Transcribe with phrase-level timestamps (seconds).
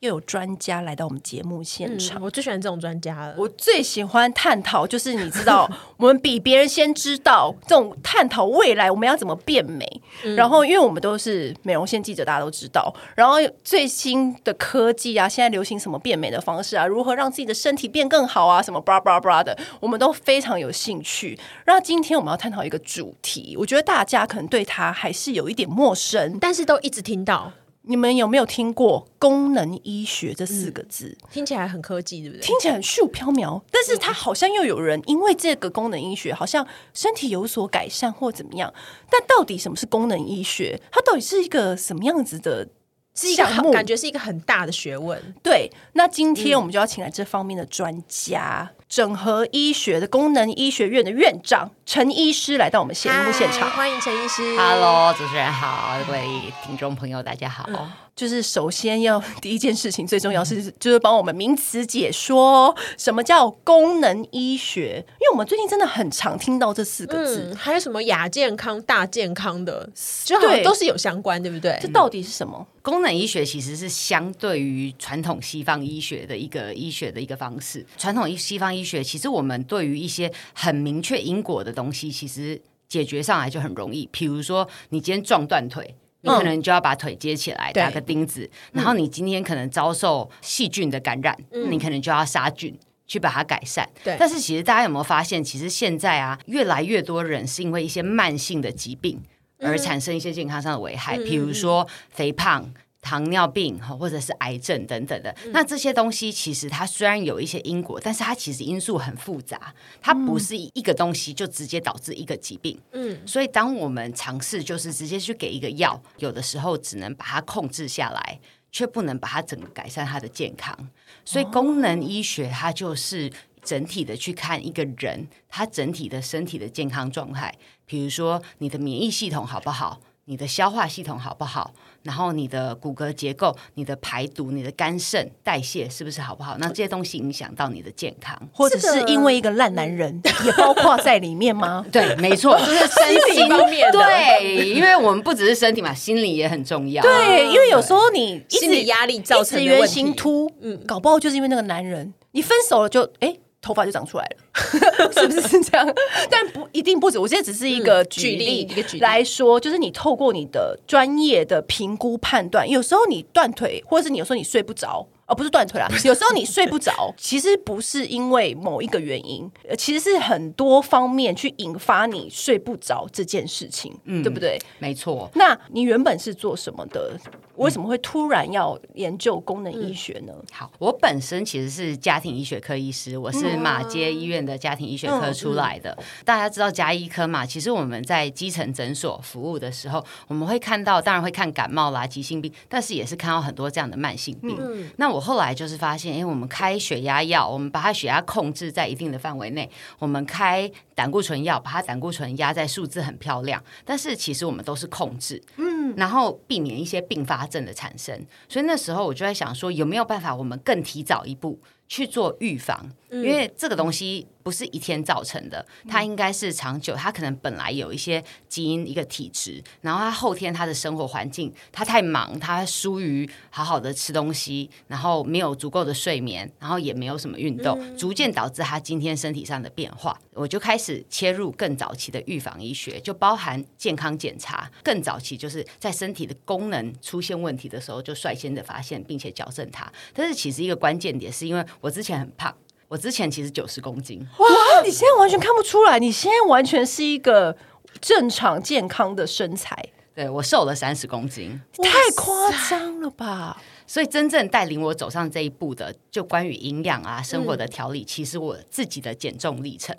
[0.00, 3.34] 又有专家来到我们节目现场，嗯，我最喜欢这种专家了。
[3.38, 9.86] 我最喜欢探讨，就是你知道， 我们比别人先知道这种探讨未来我们要怎么变美。
[10.22, 12.94] 嗯、然后，因为我们都是美容线记者，大家都知道。
[13.14, 21.38] 然后最新的科技啊，现在流行什么变美的方式啊，如何让自己的身体变更好啊，什么 bra bra bra 的，我们都非常有兴趣。
[21.64, 27.50] 然后今天我们要探讨一个主题，我觉得大家可能对它还是有一点陌生，但是都一直听到。
[27.86, 31.16] 你们有没有听过功能医学这四个字？
[31.22, 32.40] 嗯，听起来很科技，对不对？
[32.42, 38.72] 听起来很虚无缥缈，但是它好像又有人因为这个功能医学，好像身体有所改善或怎么样。
[39.10, 40.80] 但到底什么是功能医学？
[40.90, 42.68] 它到底是一个什么样子的？
[43.14, 45.18] 是一个感觉是一个很大的学问。
[45.42, 48.70] 对，那今天我们就要请来这方面的专家。
[48.72, 54.58] 嗯整合医学的功能医学院的院长陈医师来到我们节目现场，欢迎陈医师。
[54.58, 56.26] Hello，主持人好，各位
[56.64, 57.64] 听众朋友，大家好。
[57.68, 69.86] 嗯就是首先要第一件事情最重要是就是帮我们名词解说什么叫功能医学，因为我们最近真的很常听到这四个字，嗯、还有什么亚健康、大健康的，
[70.24, 71.78] 就好像都是有相关，对不对？
[71.82, 72.56] 这到底是什么？
[72.58, 77.84] 嗯、功能医学其实是相对于传统西方医学的一个医学的一个方式。
[77.98, 84.08] 传统医西方医学其实我们对于一些很明确因果的东西，其实解决上来就很容易。
[84.10, 85.94] 比如说，你今天撞断腿。
[86.22, 88.50] 你可能就要把腿接起来，打个钉子。
[88.72, 91.36] 然后你今天可能遭受细菌的感染，
[91.70, 93.88] 你可能就要杀菌去把它改善。
[94.02, 94.16] 对。
[94.18, 99.22] 但是其实大家有没有发现，其实现在啊，越来越多人是因为一些慢性的疾病
[99.60, 102.68] 而产生一些健康上的危害，比如说肥胖。
[103.06, 109.72] 糖尿病或者是癌症等等的，嗯、那这些东西其实它虽然有一些因果，但是它其实因素很复杂，
[110.02, 112.76] 它不是一个东西就直接导致一个疾病。
[112.90, 118.40] 嗯，所以当我们尝试就是直接去给一个药，有的时候只能把它控制下来，
[118.72, 120.76] 却不能把它整个改善它的健康。
[121.24, 123.30] 所以功能医学它就是
[123.62, 131.72] 整体的去看一个人，他整体的身体的健康状态，比如说你的免疫系统好不好，你的消化系统好不好。
[132.06, 136.56] 然后你的骨骼结构、你的排毒、你的肝肾代谢是不是好不好？
[136.58, 141.84] 那这些东西影响到你的健康，或者是因为一个烂男人也包括在里面吗？
[141.90, 143.98] 对，没错， 就是身心方面的。
[143.98, 147.02] 对，因为我们不只是身体嘛，心理也很重要。
[147.02, 153.36] 对，因为有时候你心理压力造成圆形突，嗯，搞不好就是因为那个男人，你分手了就哎。
[153.66, 155.86] 头发就长出来了， 是不是是这样？
[156.30, 157.18] 但不一定不止。
[157.18, 165.08] 我现在只是一个举例，一个举例来说，就是你透过你的专业的评估判断，有时候你断腿，或者是你有时候你睡不着。
[165.28, 174.56] 而、哦、不是断腿啦，有时候你睡不着， 其实不是因为某一个原因，其实是很多方面去引发你睡不着这件事情，嗯，对不对？
[174.78, 175.28] 没错。
[175.34, 177.18] 那你原本是做什么的？
[177.56, 180.32] 为什么会突然要研究功能医学呢？
[180.36, 185.90] 嗯、好，我本身其实是家庭医学科医师，我是马街医院的家庭医学科出来的。
[185.98, 187.44] 嗯、大家知道家医科嘛？
[187.44, 194.56] 其实我们在基层诊所服务的时候，我们会看到，当然会看感冒啦、急性病，但是也是看到很多这样的慢性病。
[194.60, 195.16] 嗯，那我。
[195.16, 199.66] 我后来就是发现，因为我们开血压药，我们把它血压控制在一定的范围内；
[199.98, 203.64] 我们开胆固醇药，把它胆固醇压在数字很漂亮。
[203.82, 208.26] 但是其实我们都是控制，嗯，然后避免一些并发症的产生。
[208.48, 211.58] 所以那时候我就在想说，有没有办法我们更提早一步
[211.88, 212.90] 去做预防？
[213.10, 214.26] 因为这个东西。
[214.46, 216.94] 不是一天造成的，它应该是长久。
[216.94, 230.16] 它可能本来有一些基因、一个体质，然后他后天他的生活环境，他太忙，他疏于好好的吃东西，然后没有足够的睡眠，然后也没有什么运动，逐渐导致他今天身体上的变化。
[230.32, 234.70] 我就开始切入更早期的预防医学，就包含健康检查。
[234.84, 239.92] 更早期就是在身体的功能出现问题的时候，就率先的发现并且矫正它。
[240.14, 242.56] 但是其实一个关键点是因为我之前很胖。
[242.88, 244.46] 我之前其实九十公斤，哇！
[244.84, 247.56] 你现在完全看不出来，你现在完全是一个
[248.00, 249.76] 正常健康的身材。
[250.14, 253.60] 对，我瘦了三十公斤，太夸张了吧！
[253.86, 259.94] 所以真正带领我走上这一步的，就关于营养啊、生活的调理，嗯、其实我自己的减重历程。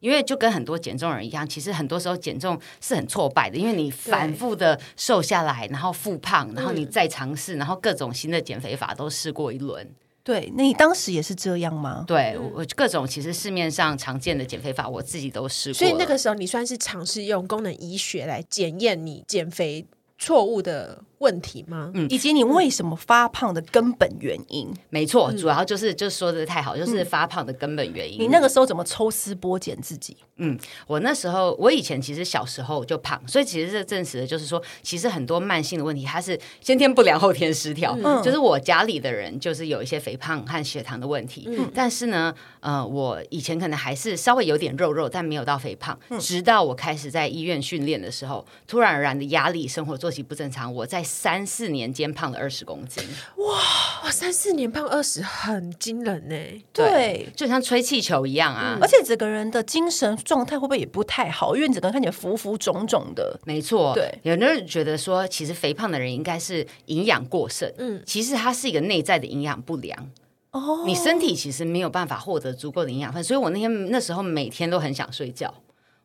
[0.00, 9.90] 因为就跟很多减重人一样，其实很多时候减重是很挫败的，因为你反复的瘦下来，然后复胖，然后你再尝试，然后各种新的减肥法都试过一轮。
[10.28, 12.04] 对，那你当时也是这样吗？
[12.06, 15.78] 对，我各种其实市面上常见的减肥法，我自己都试过。
[15.78, 19.86] 所以那个时候，你算是尝试用功能医学来检验你减肥
[20.18, 21.90] 错误的问题吗？
[21.94, 24.72] 嗯，以及你为什么发胖的根本原因？
[24.90, 28.20] 没错，主要就是就说的太好，就是发胖的根本原因。
[28.20, 30.16] 你那个时候怎么抽丝剥茧自己？
[30.36, 30.56] 嗯，
[30.86, 37.96] 我那时候我以前其实小时候就胖，所以其实这证实的就是说，其实很多慢性的问题它是先天不良后天失调。
[38.04, 41.46] 嗯，就是我家里的人就是有一些肥胖和血糖的问题。
[41.48, 45.98] 嗯，但是呢，呃，我以前可能还是稍微有点肉肉，但没有到肥胖。
[46.10, 53.02] 嗯，直到我开始在医院训练的时候，突然而然的压力、生活作息不正常，我在三四年间胖了二十公斤。
[53.36, 53.58] 哇
[54.04, 56.36] 哇，三四年胖二十，很惊人呢。
[56.72, 58.76] 对，就像吹气球一样啊！
[58.76, 61.56] 嗯，而且整个人的精神状态会不会也不太好？
[61.56, 63.40] 因为你整个人看起来浮浮肿肿的。
[63.44, 67.72] 没错，对，有人觉得说，其实肥胖的人应该是营养过剩。
[67.78, 70.10] 嗯，其实它是一个内在的营养不良。
[70.52, 75.52] 哦，你身体其实没有办法获得足够的营养分，所以我那天那时候每天都很想睡觉。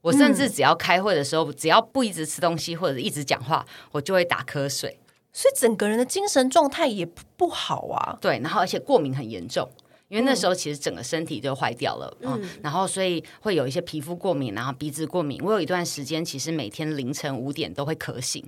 [0.04, 5.00] 我甚至只要开会的时候，嗯、只要不一直吃东西或者一直讲话，我就会打瞌睡。
[5.32, 7.04] 所以整个人的精神状态也
[7.38, 8.16] 不好啊。
[8.22, 9.68] 对，然后而且过敏很严重。
[10.10, 15.42] 因为那时候其实整个身体就坏掉了，嗯，然后所以会有一些皮肤过敏，然后鼻子过敏。
[15.44, 18.48] 我有一段时间其实每天凌晨五点都会咳醒，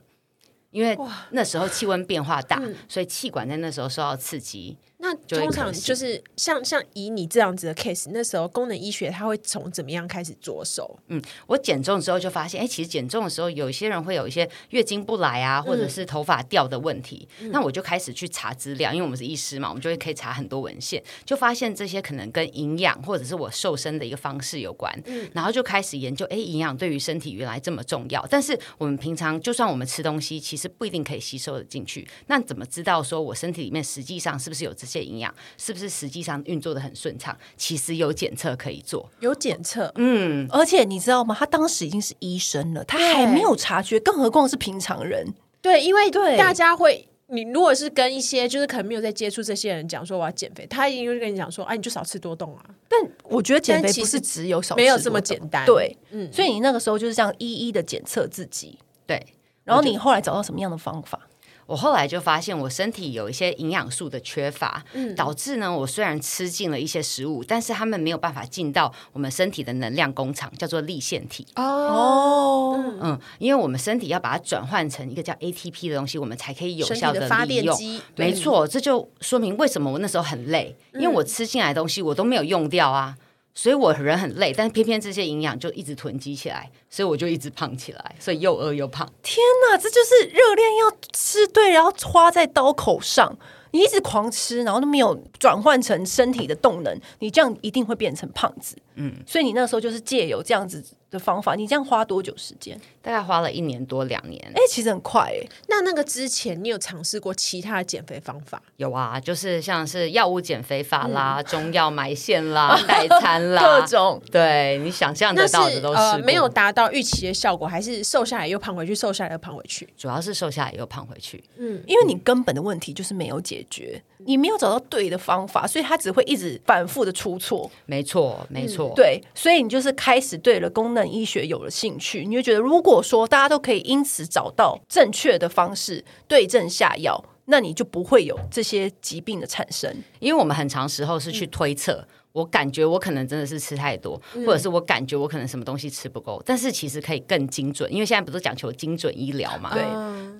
[0.69, 0.95] 因为
[1.31, 4.77] 那时候气温变化大，所以气管在那时候受到刺激。
[5.05, 10.99] 那通常就是像像以你这样子的 case，那时候功能医学它会从怎么样开始着手？
[11.09, 17.27] 嗯，我减重之后就发现，哎，其实减重的时候，有一些人会有一些月经不来啊，或者是头发掉的问题。
[17.39, 24.91] 嗯、那我就开始去查资料，因为我们是医师嘛，我们就会可以查很多文献，就发现这些可能跟营养或者是我瘦身的一个方式有关。
[25.05, 28.25] 嗯，然后就开始研究，哎，营养对于身体原来这么重要。
[28.27, 32.07] 但是我们平常就算我们吃东西，其实不一定可以吸收的进去。
[32.25, 35.33] 那怎么知道说我身体里面实际上是不是有这些营养？
[35.57, 37.37] 是不是实际上运作的很顺畅？
[37.57, 41.35] 其实有检测可以做，有检测，嗯，而且你知道吗？
[41.37, 45.33] 他当时已经是医生了，他还没有察觉，更何况是平常人。
[45.61, 52.63] 对，因为大家会，你如果是跟一些就是可能没有在接触这些人讲说我要减肥，他一定会跟你讲说，哎，你就少吃多动啊。
[52.87, 55.65] 但我觉得减肥不是只有少没有这么简单。
[55.65, 58.77] 对，嗯，所以你那个时候就是这样一一的检测自己，
[59.07, 59.25] 对，
[59.63, 61.27] 然后你后来找到什么样的方法？
[61.67, 71.47] 我后来就发现，我身体有一些营养素的缺乏，嗯，导致呢，我虽然吃进了一些食物，但是他们没有办法进到我们身体的能量工厂，叫做立腺体。
[71.55, 77.75] 哦，嗯，因为我们身体要把它转换成一个叫 ATP 的东西，我们才可以有效的利用。
[78.15, 83.17] 没错，这就说明为什么我那时候很累，因为我吃进来的东西我都没有用掉啊。
[83.55, 89.09] 所以我人很累，但是偏偏这些营养就一直囤积起来，所以我就一直胖起来，所以又饿又胖。
[89.23, 89.37] 天
[89.67, 93.35] 哪，这就是热量要吃对，然后花在刀口上。
[93.71, 98.77] 你一直狂吃，然后都没有转换成身体的动能，你这样一定会变成胖子。
[98.93, 100.81] 嗯，所以你那时候就是借由这样子
[101.11, 102.79] 的方法，你这样花多久时间？
[103.01, 104.41] 大概花了一年多两年。
[104.47, 105.49] 哎、欸，其实很快哎、欸。
[105.67, 108.61] 那那个之前你有尝试过其他的减肥方法？
[108.77, 114.21] 有啊，就是像是药物减肥法啦、嗯、中药埋线啦、 代餐啦，各种。
[114.31, 119.87] 对，你想象得到的都是、呃、没有达到预期的效果，还是瘦下来又胖回去，瘦下来又胖回去？
[119.97, 121.43] 主要是瘦下来又胖回去。
[121.57, 127.69] 嗯，因为你根本的问题就是没有解决，你没有找到对的方法，所以它只会一直反复的出错。
[127.85, 128.95] 没错，没错、嗯。
[128.95, 129.55] 对，所以。
[129.55, 139.95] 你就是开始对了功能医学有了兴趣，你就觉得如果说大家都可以因此找到正确的方式对症下药，那你就不会有这些疾病的产生。
[140.19, 149.73] 因为我们很长时候是去推测，嗯、我感觉我可能真的是吃太多，嗯、或者是我感觉我可能什么东西吃不够，但是其实可以更精准，因为现在不是讲求精准医疗嘛？
[149.73, 149.83] 对，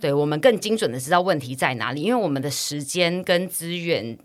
[0.02, 4.18] 对，我们更精准的知道问题在哪里，因为我们的时间跟资源。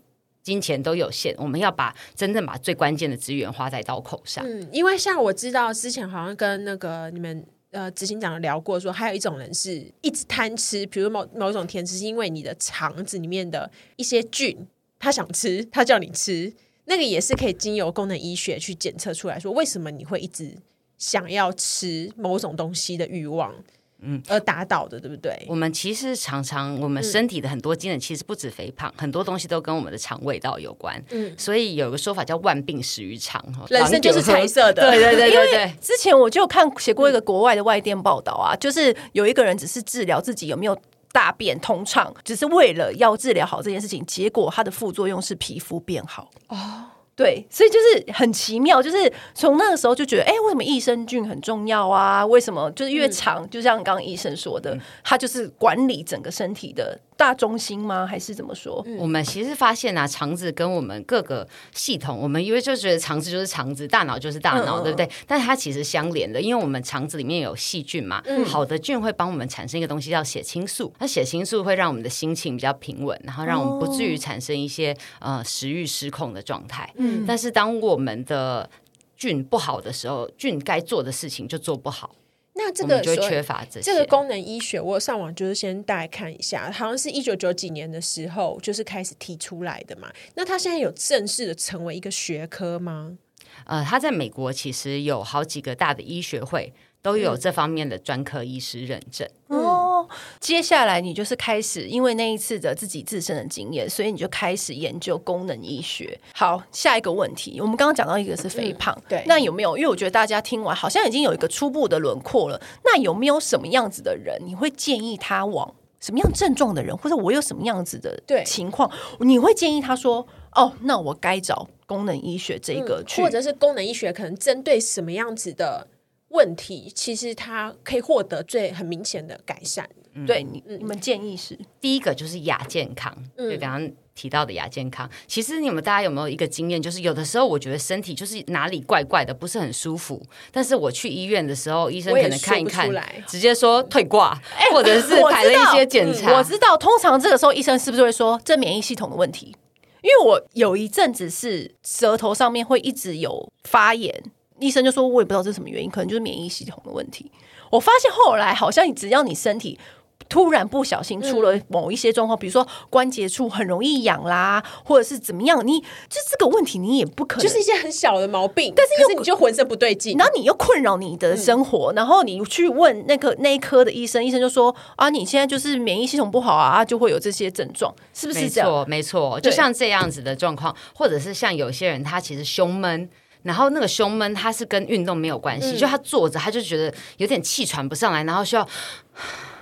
[0.43, 4.43] 金钱都有限，我们要把真正把最关键的资源花在刀口上。
[4.47, 14.67] 嗯，因为像我知道之前好像跟那个你们呃执行长聊过说，说还有一种人是一直贪吃，比如某某种甜食，是因为你的肠子里面的一些菌，
[14.97, 16.51] 他想吃，他叫你吃，
[16.85, 20.57] 那个也是可以经由功能医学去检测出来说，为什么你会一直
[20.97, 23.53] 想要吃某种东西的欲望。
[24.01, 25.31] 嗯，而打倒的，对不对？
[25.47, 31.01] 我们其实常常，我们身体的很多机能其实不止肥胖，嗯、很多东西都跟我们的肠胃道有关。
[31.11, 34.89] 嗯，所以有个说法叫“万病始于肠”哈，人生就是彩色的。
[34.89, 35.73] 对对对对对。
[35.79, 40.75] 之前我就看写过一个国外的外电报道啊，嗯、就是有一个人只是治疗自己有没有
[41.11, 46.29] 大便通畅，只是为了要治疗好这件事情，结果它的副作用是皮肤变好。
[46.47, 46.85] 哦。
[47.15, 52.25] 对，所以就是很奇妙，就是从那个时候就觉得，哎，为什么益生菌很重要啊？
[52.25, 52.71] 为什么？
[52.71, 58.07] 就是越长，嗯、就像刚刚医生说的，它就是管理整个身体的大中心吗？
[58.07, 58.83] 还是怎么说？
[58.97, 65.07] 我们其实发现啊，肠子跟我们各个系统，我们因为就觉得肠子就是肠子，大脑就是大脑，嗯、对不对？
[65.27, 76.91] 但是它其实相连的，因为我们肠子里面有细菌嘛，嗯、好的菌会帮我们产生一个东西叫血清素，那血清素会让我们的心情比较平稳，然后让我们不至于产生一些、哦、呃食欲失控的状态。
[76.97, 77.23] 嗯。
[77.27, 78.67] 但是当我们的
[79.15, 82.15] 菌不好的时候，菌该做的事情就做不好，
[82.53, 84.79] 那这个就缺乏这这个功能医学。
[84.79, 90.11] 我上网就是先大概看一下，好像是一九九几年的时候就是开始提出来的嘛。
[90.35, 93.17] 那它现在有正式的成为一个学科吗？
[93.65, 99.27] 呃，它在美国其实有好几个大的医学会都有这方面的专科医师认证。
[99.47, 99.70] 嗯。
[100.01, 100.07] 哦。
[100.39, 106.19] 接下来你就是开始，因为那一次的自己自身的经验，所以你就开始研究功能医学。
[106.33, 109.77] 好，下一个问题，我们刚刚讲到一个是肥胖，嗯、对，那有没有？
[109.77, 112.61] 因为我觉得大家听完好像已经有一个初步的轮廓了。
[112.83, 125.87] 那有没有什么样子的人，你会建议他往什么样症状的人，或者我有什么样子的情况，你会建议他说：“哦，那我该找功能医学这个去，或者是功能医学可能针对什么样子的？”
[126.31, 129.87] 问题其实它可以获得最很明显的改善。
[130.13, 135.09] 嗯、对你，你们建议是第一个就是亚健康，嗯、就刚刚提到的亚健康。
[135.25, 140.21] 其实你们大家有没有一个经验，就是有的时候我觉得身体就是哪里怪怪的，不是很舒服。
[140.51, 142.91] 但是我去医院的时候，医生可能看一看，
[143.25, 146.11] 直接说退挂，欸、或者是排了一些检查。
[146.11, 149.55] 我知道，嗯，我知道，通常这个时候医生是不是会说这免疫系统的问题？
[150.01, 154.21] 因为我有一阵子是舌头上面会一直有发炎。
[154.61, 157.29] 医生就说：“我也不知道这是什么原因，可能就是免疫系统的问题。”
[157.71, 159.79] 我发现后来好像只要你身体
[160.27, 183.09] 突然不小心出了某一些状况，嗯、比如说关节处很容易痒啦，或者是怎么样，你就这个问题你也不可能，就是一些很小的毛病，但是又是你就浑身不对劲，然后你又困扰你的生活，嗯、然后你去问那个内科的医生，医生就说：“啊，你现在就是免疫系统不好啊，就会有这些症状，是不是这样？”没错，没错，就像这样子的状况，或者是像有些人他其实胸闷。
[183.43, 188.67] 然后那个胸闷，他是跟运动没有关系，嗯、就他坐着，他就觉得有点气喘不上来，然后需要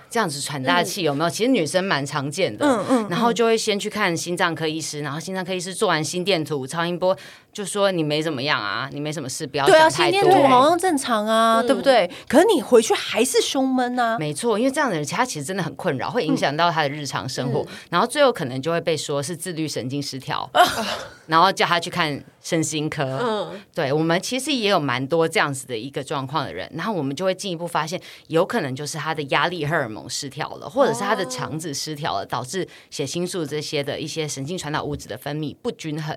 [0.09, 1.29] 这样子喘大气，有没有？
[1.29, 7.15] 嗯、其实女生蛮常见的，嗯嗯，然后就会先去看心脏科医师，然后心脏科医师做完心电图、超音波。
[7.51, 9.81] 就说你没怎么样啊，你没什么事，不要想太多。
[9.81, 12.09] 对啊，心电图好像正常啊，嗯、对不对？
[12.27, 14.17] 可是你回去还是胸闷啊。
[14.19, 20.65] 没错，因为这样的人，其实他其实真的很困扰，会影响到他的日常生活，嗯、然后最后可能就会被说是自律神经失调，嗯、
[21.29, 23.19] 然后叫他去看身心科。
[23.21, 36.15] 嗯，对，我们其实也有蛮多这样子的一个状况的人，然后我们就会进一步发现，有可能就是他的压力荷尔蒙失调了，或者是他的肠子失调了，导致血清素这些的一些神经传导物质的分泌不均衡。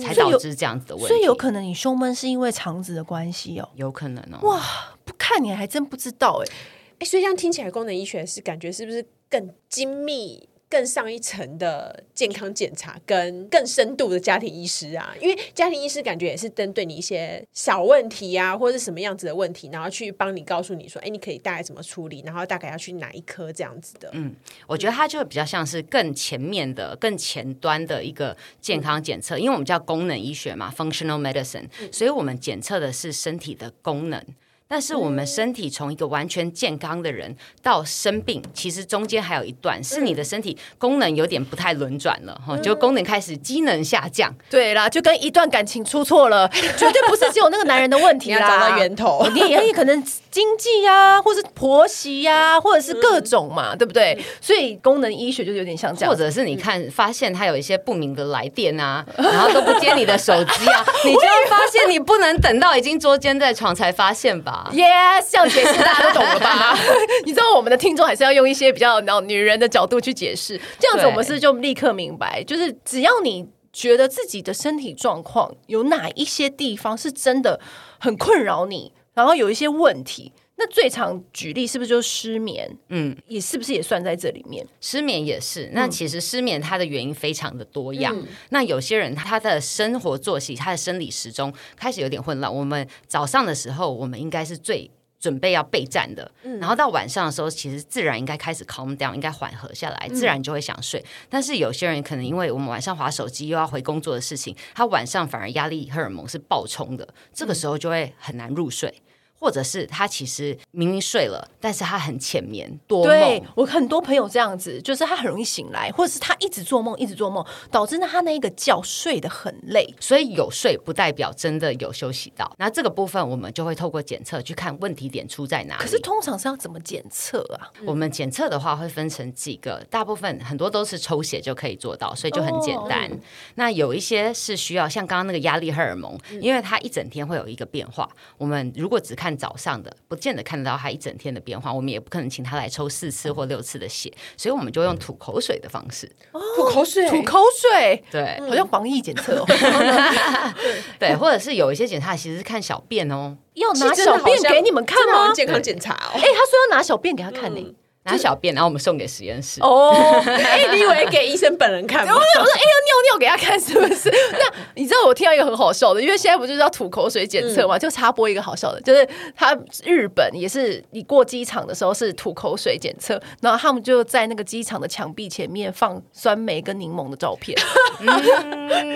[0.00, 4.38] 才导致这样子的问题，所以有可能你胸闷是因为肠子的关系哦，有可能哦。
[4.42, 4.62] 哇，
[5.04, 6.52] 不看你还真不知道哎，
[7.00, 10.48] 哎，所以这样听起来，功能医学是感觉是不是更精密？
[10.72, 24.08] 更上一层的健康检查，跟更深度的家庭医师啊，因为家庭医师感觉也是针对你一些小问题啊，或者是什么样子的问题，然后去帮你告诉你说，哎，你可以大概怎么处理，然后大概要去哪一科这样子的。
[24.14, 24.34] 嗯，
[24.66, 34.24] 我觉得它就比较像是更前面的、更前端的一个健康检测，嗯、因为我们叫功能医学嘛，functional medicine，、嗯、所以我们检测的是身体的功能。
[34.72, 44.34] 但是我们身体从一个完全健康的人到生病，其实中间还有一段是你的身体功能有点不太轮转了哈，就功能开始机能下降。
[44.48, 54.18] 对啦，就跟一段感情出错了，绝对不是只有那个男人的问题啦， 找到源头， 你也可能经济呀，或是婆媳呀，或者是各种嘛，对不对？
[54.40, 64.60] 所以功能医学就有点像这样，或者是你看发现他有一些不明的来电啊，然后都不接你的手机啊， 你就会发现你不能等到已经捉奸在床才发现吧。
[64.70, 66.76] Yes，这样解释大家都懂了吧？
[67.24, 77.58] 你知道我们的听众还是要用一些比较然后女人的角度去解释，这样子我们是就立刻明白，就是只要你觉得自己的身体状况有哪一些地方是真的
[77.98, 80.32] 很困扰你，然后有一些问题。
[80.64, 82.70] 那最常举例是不是就是失眠？
[82.88, 84.64] 嗯，也是不是也算在这里面？
[84.80, 85.68] 失眠也是。
[85.72, 88.16] 那其实失眠它的原因非常的多样。
[88.16, 92.54] 嗯、那有些人他的生活作息、他的生理时钟开始有点混乱。
[92.54, 94.88] 我们早上的时候，我们应该是最
[95.18, 96.30] 准备要备战的。
[96.44, 101.00] 嗯、然后到晚上的时候，其实自然应该开始 calm down，应该缓和下来，自然就会想睡。
[101.00, 108.94] 嗯、但是有些人可能因为我们晚上划手机，又要回工作的事情，他晚上反而压力荷尔蒙是爆冲的，这个时候就会很难入睡。
[109.42, 113.08] 或者是他其实明明睡了，但是他很浅眠多梦。
[113.08, 119.92] 对，我很多朋友这样子，就是他很容易醒来，或者是他一直做梦，一直做梦，导致呢他那一个觉睡得很累。
[119.98, 122.48] 所以有睡不代表真的有休息到。
[122.56, 125.82] 那这个部分我们就会透过检测去看问题点出在哪里。
[125.82, 127.66] 可是通常是要怎么检测啊？
[127.84, 133.10] 我们检测的话会分成几个，大部分很多都是抽血就可以做到，所以就很简单。
[133.10, 133.18] 哦、
[133.56, 138.08] 那有一些是需要像刚刚那个压力荷尔蒙，因为它一整天会有一个变化。
[138.38, 141.72] 我们如果只看早上的，不见得看得到他一整天的变化。
[141.72, 146.10] 我们也不可能请他来抽四次或六次的血，所以我们就用吐口水的方式。
[146.32, 149.46] 哦、吐口水，吐口水，对，好像防疫检测哦。
[150.98, 155.32] 对，或者是有一些检查其实是看小便哦，要拿小便给你们看吗？
[155.32, 156.12] 健康检查哦。
[156.14, 157.60] 哎，他说要拿小便给他看呢。
[157.60, 157.74] 嗯
[158.04, 159.60] 拿小便，然后我们送给实验室。
[159.60, 159.90] 哦，
[160.26, 162.12] 哎，你以为给医生本人看吗？
[162.14, 164.10] 我说，哎，要尿尿给他看是不是？
[164.32, 167.78] 那你知道我听到一个很好笑的，因为现在不就是要吐口水检测嘛？
[167.78, 169.06] 就插播一个好笑的，就是
[169.36, 177.56] 他日本也是，你过机场的时候是吐口水检测，然后他们就在那个机场的墙壁前面放酸梅跟柠檬的照片，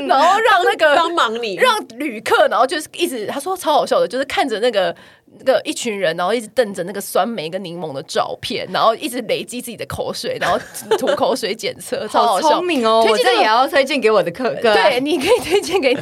[0.08, 4.94] 然后让那个帮忙你，让旅客，然后就是一直他说超好笑的，就是看着那个。
[5.38, 10.58] 那个一群人，然后一直瞪着那个酸梅跟柠檬的照片，然后一直累积自己的口水，然后
[10.98, 12.40] 吐口水检测，超。
[12.46, 13.04] 聪明哦！
[13.08, 14.72] 我这也要推荐给我的客哥。
[14.74, 16.00] 对，你可以推荐给你，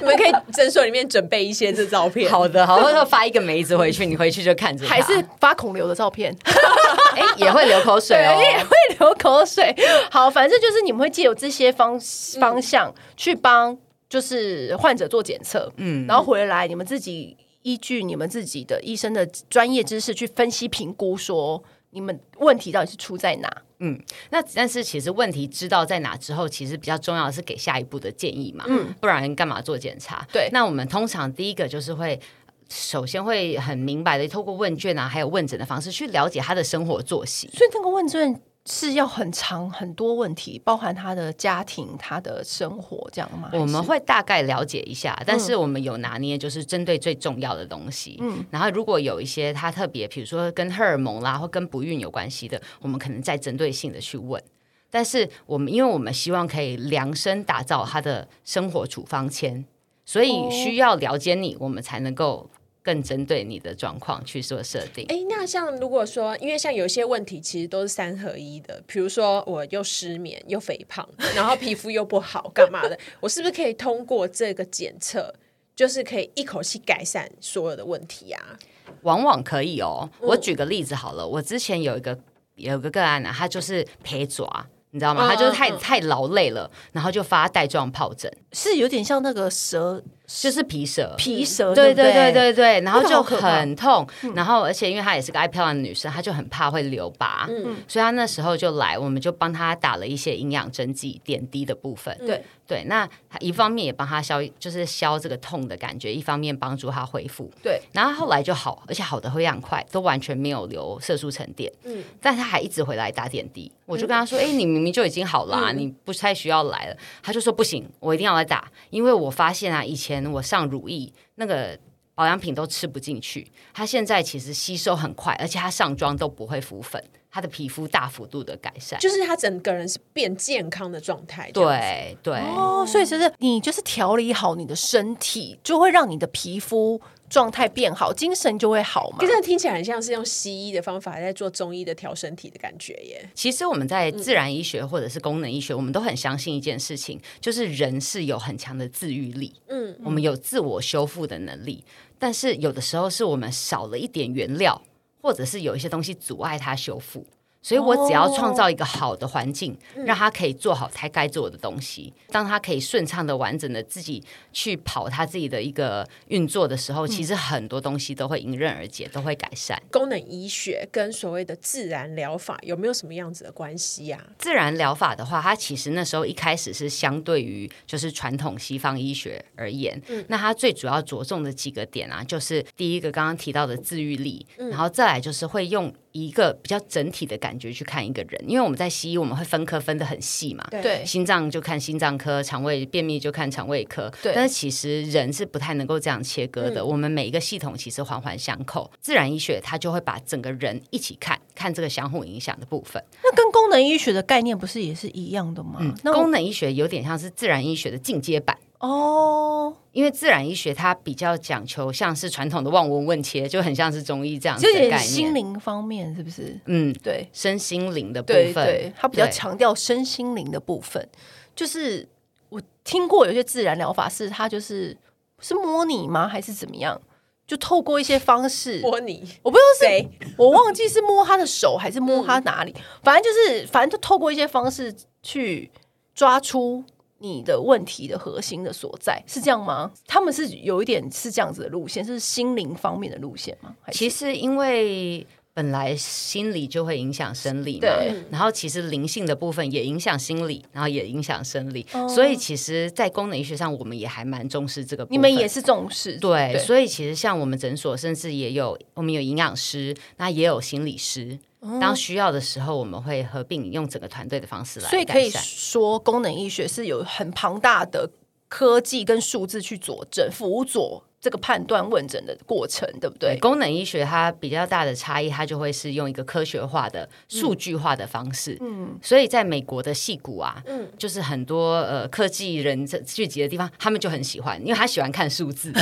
[0.00, 2.30] 你们可以诊所里面准备一些这照片。
[2.30, 4.86] 好的，好，或者发一个梅子回去，你回去就看着。
[4.86, 6.34] 还是发孔流的照片？
[7.14, 9.74] 哎，也会流口水哦， 也会流口水。
[10.10, 12.00] 好，反正就是你们会借由这些方
[12.40, 13.76] 方向去帮，
[14.08, 17.36] 就是患者做检测，嗯，然后回来你们自己。
[17.64, 23.62] 依据你们自己的医生的专业知识去分析评估，说你们问题到底是出在哪？
[23.78, 28.64] 嗯，那但是其实问题知道在哪之后，其实比较重要的是给下一步的建议嘛。
[28.68, 30.26] 嗯，不然干嘛做检查？
[30.32, 32.20] 对，那我们通常第一个就是会
[32.68, 37.48] 首先会很明白的透过问卷啊，还有问诊的方式去了解他的生活作息。
[37.48, 38.40] 所以这个问卷。
[38.66, 43.50] 是要很长很多问题，包含他的家庭、他的生活这样吗？
[43.52, 48.16] 我们会大概了解一下，但是我们有拿捏，就是针对最重要的东西。
[48.22, 54.42] 嗯，然后如果有一些他特别，比如说跟荷尔蒙啦或跟不孕有关系的，我们可能再针对性的去问。
[54.90, 59.62] 但是我们因为我们希望可以量身打造他的生活处方签，
[60.06, 62.48] 所以需要了解你，我们才能够。
[62.84, 65.06] 更针对你的状况去做设定。
[65.08, 72.96] 哎，那像如果说，因为像有些问题其实都是三合一的，比如说我又失眠又肥胖，然后皮肤又不好，干嘛的？
[73.20, 75.34] 我是不是可以通过这个检测，
[75.74, 78.58] 就是可以一口气改善所有的问题啊？
[79.00, 80.10] 往往可以哦。
[80.20, 82.18] 我举个例子好了，我之前有一个
[82.56, 84.66] 有一个个案呢、啊，他就是陪爪。
[84.90, 85.26] 你知道吗？
[85.28, 102.42] 他就是太太劳累了，然后就发带状疱疹，是有点像那个蛇，就是皮蛇，皮蛇，对对对对对，然后就很痛，然后而且因为她也是个爱漂亮的女生，她就很怕会留疤，嗯，所以她那时候就来，我们就帮她打了一些营养针剂点滴的部分，对。
[102.66, 103.06] 对，那
[103.40, 121.78] 一方面也帮她消，就是消这个痛的感觉，一方面帮助她恢复，对，然后后来就好，而且好的非常快，都完全没有留色素沉淀，嗯，但她还一直回来打点滴，我就跟她说， 哎，你明明就已经好了啊，你不太需要来了，她就说不行，我一定要来打，因为我发现啊，以前我上乳液那个
[122.14, 127.02] 保养品都吃不进去，它现在其实吸收很快，而且它上妆都不会浮粉。
[127.34, 131.50] 他的皮肤大幅度的改善，就是他整个人是变健康的状态。
[131.50, 139.18] 对对哦，所以其实你就是调理好你的身体，就会让你的皮肤状态变好，精神就会好嘛。
[139.18, 143.28] 可是听起来很像是用西医的方法在做中医的调身体的感觉耶。
[143.34, 149.52] 其实我们在自然医学或者是功能医学，嗯、我们都很相信一件事情，就是人是有很强的自愈力。
[149.66, 151.82] 嗯，我们有自我修复的能力，
[152.16, 154.80] 但是有的时候是我们少了一点原料。
[155.24, 157.26] 或者是有一些东西阻碍它修复，
[157.64, 162.12] 所以我只要创造一个好的环境，哦、让他可以做好他该做的东西。
[162.14, 164.22] 嗯、当他可以顺畅的、完整的自己
[164.52, 169.82] 去跑他自己的一个运作的时候，嗯、其实很多东西都会迎刃而解，都会改善。
[169.90, 174.36] 功能医学跟所谓的自然疗法有没有什么样子的关系呀、啊？
[174.38, 185.90] 自然疗法的话，它其实那时候一开始是相对于就是传统西方医学而言，嗯、那它最主要着重的几个点啊，就是第一个刚刚提到的自愈力，嗯、然后再来就是会用。
[186.14, 194.32] 一个比较整体的感觉去看一个人，因为我们在西医我们会分科分的很细嘛，对，心脏就看心脏科，肠胃便秘就看肠胃科，对。
[194.32, 198.88] 但是其实人是不太能够这样切割的，嗯、我们每一个系统其实环环相扣。
[199.00, 203.02] 自然医学它就会把整个人一起看，看这个相互影响的部分。
[203.24, 205.80] 那跟功能医学的概念不是也是一样的吗？
[206.04, 208.56] 功能医学有点像是自然医学的进阶版。
[208.86, 214.98] 哦，因为自然医学它比较讲求像是传统的望闻问切，就很像是中医这样子的概念。
[214.98, 216.60] 心灵方面是不是？
[216.66, 221.08] 嗯，对，身心灵的部分，对对，它比较强调身心灵的部分。
[221.56, 222.06] 就是
[222.50, 224.94] 我听过有些自然疗法是它就是
[225.40, 226.28] 是摸你吗？
[226.28, 227.00] 还是怎么样？
[227.46, 235.70] 就透过一些方式摸你，我不知道是谁，我忘记是摸他的手还是摸他哪里，嗯、反正就是反正就透过一些方式去
[236.14, 236.82] 抓出
[237.26, 239.90] 你的问题的核心的所在，是这样吗？
[240.06, 243.74] 他们是有一点是这样子的路线，是心灵方面的路线吗？
[243.92, 245.26] 其实因为。
[245.56, 255.16] 本来心理就会影响生理嘛，对然后其实灵性的部分也影响心理，然后也影响生理，哦、所以其实，在功能医学上，我们也还蛮重视这个部分。
[255.16, 261.38] 你们也是重视，对，对所以其实像我们诊所，甚至也有我们有营养师，那也有心理师，嗯、
[261.80, 264.88] 当需要的时候，我们会合并用整个团队的方式来。
[264.88, 268.10] 所以可以说，功能医学是有很庞大的
[268.48, 271.04] 科技跟数字去佐证、辅佐。
[271.24, 273.34] 这个判断问诊的过程，对不对？
[273.40, 278.58] 功能医学它比较大的差异，它就会是用一个科学化的、数据化的方式。
[278.60, 285.72] 嗯，所以在美国的矽谷啊，嗯，就是很多呃科技人聚集的地方，他们就很喜欢，因为他喜欢看数字。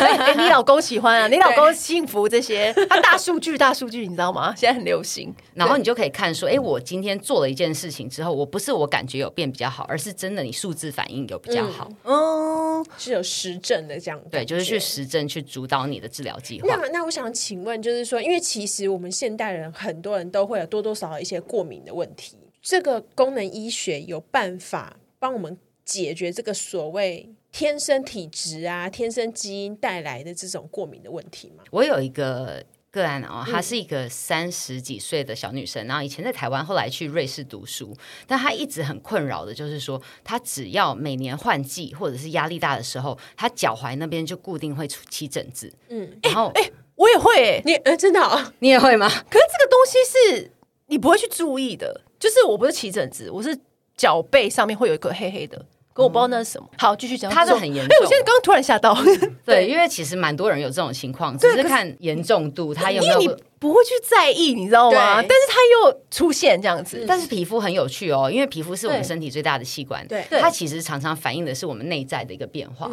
[0.00, 1.28] 哎，你老公喜欢啊？
[1.28, 2.72] 你老公幸福这些？
[2.88, 4.54] 他大数据，大数据，你知道吗？
[4.56, 5.30] 现在很流行。
[5.52, 11.90] 然后你就可以看说，哎，我今天做了一件事情之后，我不是我感觉有变比较好，而是真的你数字反应有比较好。
[12.04, 14.18] 嗯，是有实证的这样。
[14.30, 14.61] 对，就是。
[14.62, 16.68] 去实证去主导你的治疗计划。
[16.68, 31.64] 那，那我想请问，就是说，因为其实我们现代人很多人都会有多多少少一些过敏的问题，这个功能医学有办法帮我们解决这个所谓天生体质啊、天生基因带来的这种过敏的问题吗？
[31.70, 32.64] 我有一个。
[32.92, 45.72] 个案哦，她是一个三十几岁的小女生，然后以前在台湾，后来去瑞士读书，但她一直很困扰的，就是说，她只要每年换季或者是压力大的时候，她脚踝那边就固定会出起疹子。
[45.88, 49.08] 嗯，然后哎，我也会，哎，你呃，真的哦，你也会吗？
[49.08, 50.52] 可是这个东西是
[50.88, 53.58] 你不会去注意的，就是我不是起疹子，我是
[53.96, 55.64] 脚背上面会有一个黑黑的。
[55.92, 56.66] 可我不知道那是什么。
[56.78, 57.30] 好，继续讲。
[57.30, 57.96] 他是很严重。
[57.96, 58.96] 哎，我现在刚刚突然吓到。
[59.44, 63.20] 对，因为其实蛮多人有这种情况，只是看严重度，他有没有。
[63.20, 65.16] 因为你不会去在意，你知道吗？
[65.16, 65.58] 但是他
[65.90, 67.04] 又出现这样子。
[67.06, 72.90] 但是皮肤很有趣哦，因为皮肤是我们身体最大的器官，对，它其实常常反映的是我们内在的一个变化。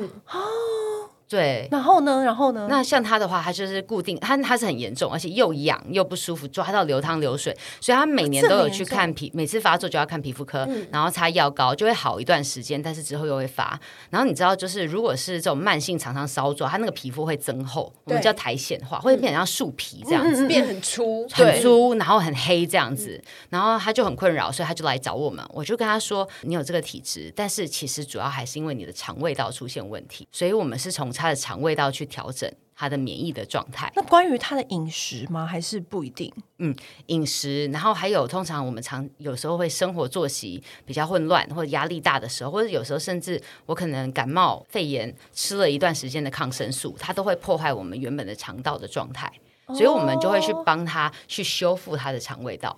[1.29, 2.23] 对，然后呢？
[2.23, 2.65] 然后呢？
[2.67, 13.79] 那像他的话，他就是固定，他他是很严重，而且又痒又不舒服，抓到流汤流水，所以他每年都有去看皮，每次发作就要看皮肤科，嗯、然后擦药膏，就会好一段时间，但是之后又会发。
[14.09, 23.21] 然后你知道，就是如果是这种慢性常常烧抓，他那个皮肤会增厚，我们叫苔藓化，会变成像树皮这样子，嗯、变很粗，很粗，然后很黑这样子。
[23.49, 25.45] 然后他就很困扰，所以他就来找我们。
[25.53, 33.91] 我就跟他说：“你有这个体质，但是其实主要还是因为你的肠胃道出现问题，所以我们是从。”他的肠胃道去调整他的免疫的状态。
[33.93, 35.45] 那关于他的饮食吗？
[35.45, 36.33] 还是不一定？
[36.59, 36.73] 嗯，
[37.07, 49.29] 饮食，然后还有通常我们常有时候会生活作息比较混乱，或者压力大的时候，或者有时候甚至我可能感冒肺炎吃了一段时间的抗生素，它都会破坏我们原本的肠道的状态，
[49.67, 52.77] 所以我们就会去帮他去修复他的肠胃道。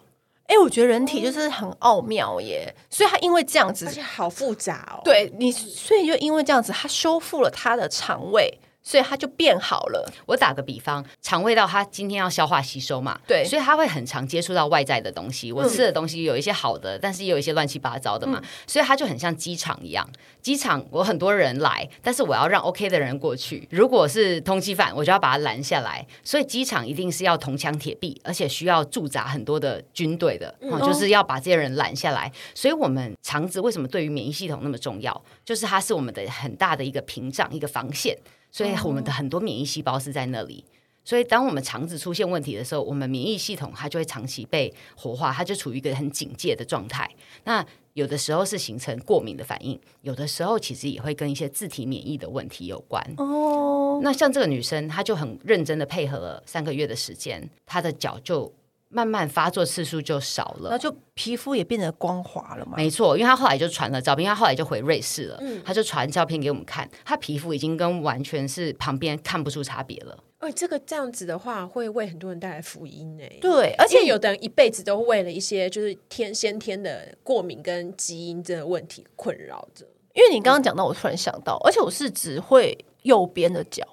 [0.52, 5.00] 哎、欸，我觉得人体就是很奥妙耶，所以他因为这样子，而且好复杂哦。
[5.02, 8.60] 对你，所以就因为这样子，他修复了他的肠胃。
[8.84, 10.12] 所以它就变好了。
[10.26, 15.52] 我打个比方，肠胃道它今天要消化吸收嘛，对，所以它会很常接触到外在的东西。
[15.52, 20.08] 我吃的东西有一些好的，嗯、但是也有一些乱七八糟的嘛，嗯、所以它就很像机场一样。
[20.42, 23.68] 机场我很多人来，但是我要让 OK 的人过去。
[23.70, 26.06] 如果是通缉犯，我就要把他拦下来。
[26.24, 32.32] 所以机场一定是要铜墙铁壁，而且需要驻扎很多的军队的，嗯、就是要把这些人拦下来。
[32.56, 35.24] 所以我们肠子为什么对于免疫系统那么重要？
[35.46, 38.18] 就是它是我们的很大的一个屏障，一个防线。
[38.52, 40.66] 所以我们的很多免疫细胞是在那里，
[41.06, 47.10] 所以当我们肠子出现问题的时候，我们免疫系统它就会长期被活化，它就处于一个很警戒的状态。
[47.46, 53.02] 那有的时候是形成过敏的反应，有的时候其实也会跟一些自体免疫的问题有关。
[53.18, 58.54] 哦，那像这个女生，她就很认真的配合了三个月的时间，她的脚就。
[58.92, 62.74] 慢慢发作次数就少了，那就皮肤也变得光滑了嘛。
[62.76, 70.18] 没错，因为他后来就传了照片，他后来就回瑞士了，嗯、他就传照片给我们看，他皮肤已经跟完全是旁边看不出差别了。
[70.40, 73.24] 哎，这个这样子的话，会为很多人带来福音呢。
[73.40, 79.86] 对，而且有的人一辈子都为了一些就是天先天的过敏跟基因这个问题困扰着。
[80.14, 83.88] 因为你刚刚讲到，我突然想到，而且我是只会右边的脚。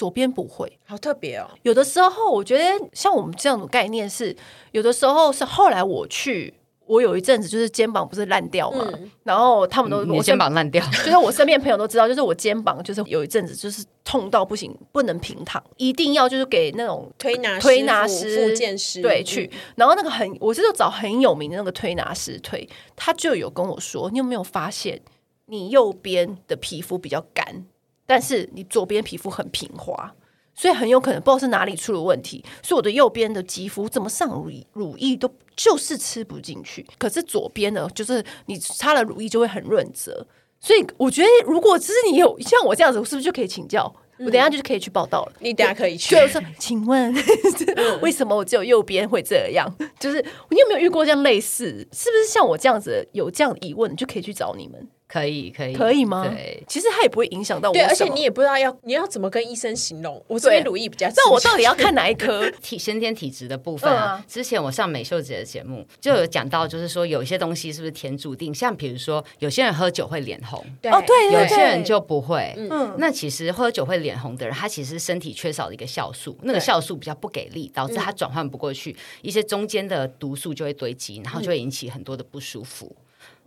[0.00, 1.46] 左边不会，好特别哦。
[1.60, 4.34] 有的时候，我觉得像我们这样的概念是，
[4.72, 6.54] 有的时候是后来我去
[6.86, 24.98] 我有一阵子就是肩膀不是烂掉嘛，嗯、然后他们都我肩膀烂掉， 就是我身边朋友都知道，就是我肩膀就是有一阵子就是痛到不行，不能平躺，一定要就是给那种推拿推拿师、复健师对去，然后那个很，我是找很有名的那个推拿师推，他就有跟我说，你有没有发现
[25.44, 27.66] 你右边的皮肤比较干，
[28.10, 30.12] 但是你左边皮肤很平滑。
[30.52, 40.26] 所以很有可能不知道是哪里出了问题，所以我的右边的肌肤怎么上乳乳液都就是吃不进去，可是左边呢，就是你擦了乳液就会很润泽。
[40.58, 43.90] 所以我觉得，如果只是你有像我这样子，我是不是就可以请教？
[44.18, 45.32] 嗯、我等下就是可以去报道了。
[45.38, 46.14] 你等下可以去。
[46.14, 47.14] 就是说，请问
[48.02, 49.66] 为什么我只有右边会这样？
[49.98, 50.20] 就是
[50.50, 51.68] 你有没有遇过这样类似？
[51.92, 54.86] 是不是像我这样子有这样的疑问，就可以去找你们？
[55.10, 56.24] 可以可以可以吗？
[56.28, 57.72] 对，其实它也不会影响到我。
[57.72, 60.22] 对，而且你也不知道要你要怎么跟医生形容。
[60.28, 62.48] 我这边乳液比较，那我到底要看哪一科？
[62.62, 64.24] 体先天体质的部分啊。
[64.28, 68.54] 之前我上美秀姐的节目就有讲到，就是说有一些东西是不是天注定？
[68.54, 72.54] 像比如说有些人喝酒会脸红，哦对，有些人就不会。
[72.56, 82.94] 嗯，那其实喝酒会脸红的人，他其实身体缺少了一个酵素，那个酵素比较不给力，导致他转换不过去，一些中间的毒素就会堆积，然后就会引起很多的不舒服。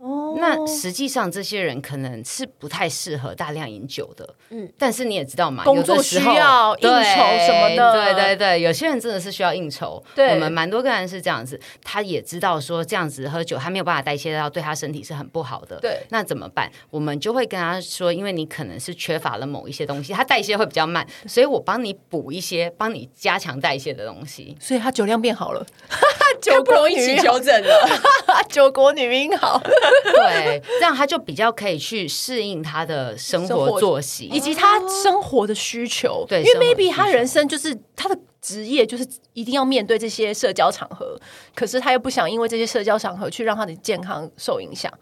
[0.04, 10.04] 哦，那实际上这些人可能是不太适合大量饮酒的，嗯，但是你也知道嘛，工作需要应酬什么的，对对对，有些人真的是需要应酬。
[10.14, 15.78] 对，我们蛮多个人是这样子，他也知道说这样子喝酒，他没有办法代谢到，对他身体是很不好的。
[15.80, 16.70] 对，那怎么办？
[16.90, 25.64] 我们就会跟他说，因为你可能是缺乏了某一些东西，他代谢会比较慢，所以我帮你补一些，帮你加强代谢的东西，所以他酒量变好了。
[26.42, 27.88] 九国一起调整了，
[28.50, 29.58] 酒国女英好，
[30.02, 34.24] 对， 这样他就比较可以去适应他的生活作息。
[34.26, 36.24] 以及他生活的需求。
[36.28, 41.18] 对，因为 maybe 他人生就是他的职业就是一定要面对这些社交场合，
[41.54, 44.92] 可是他又不想因为这些社交场合去让他的健康受影响，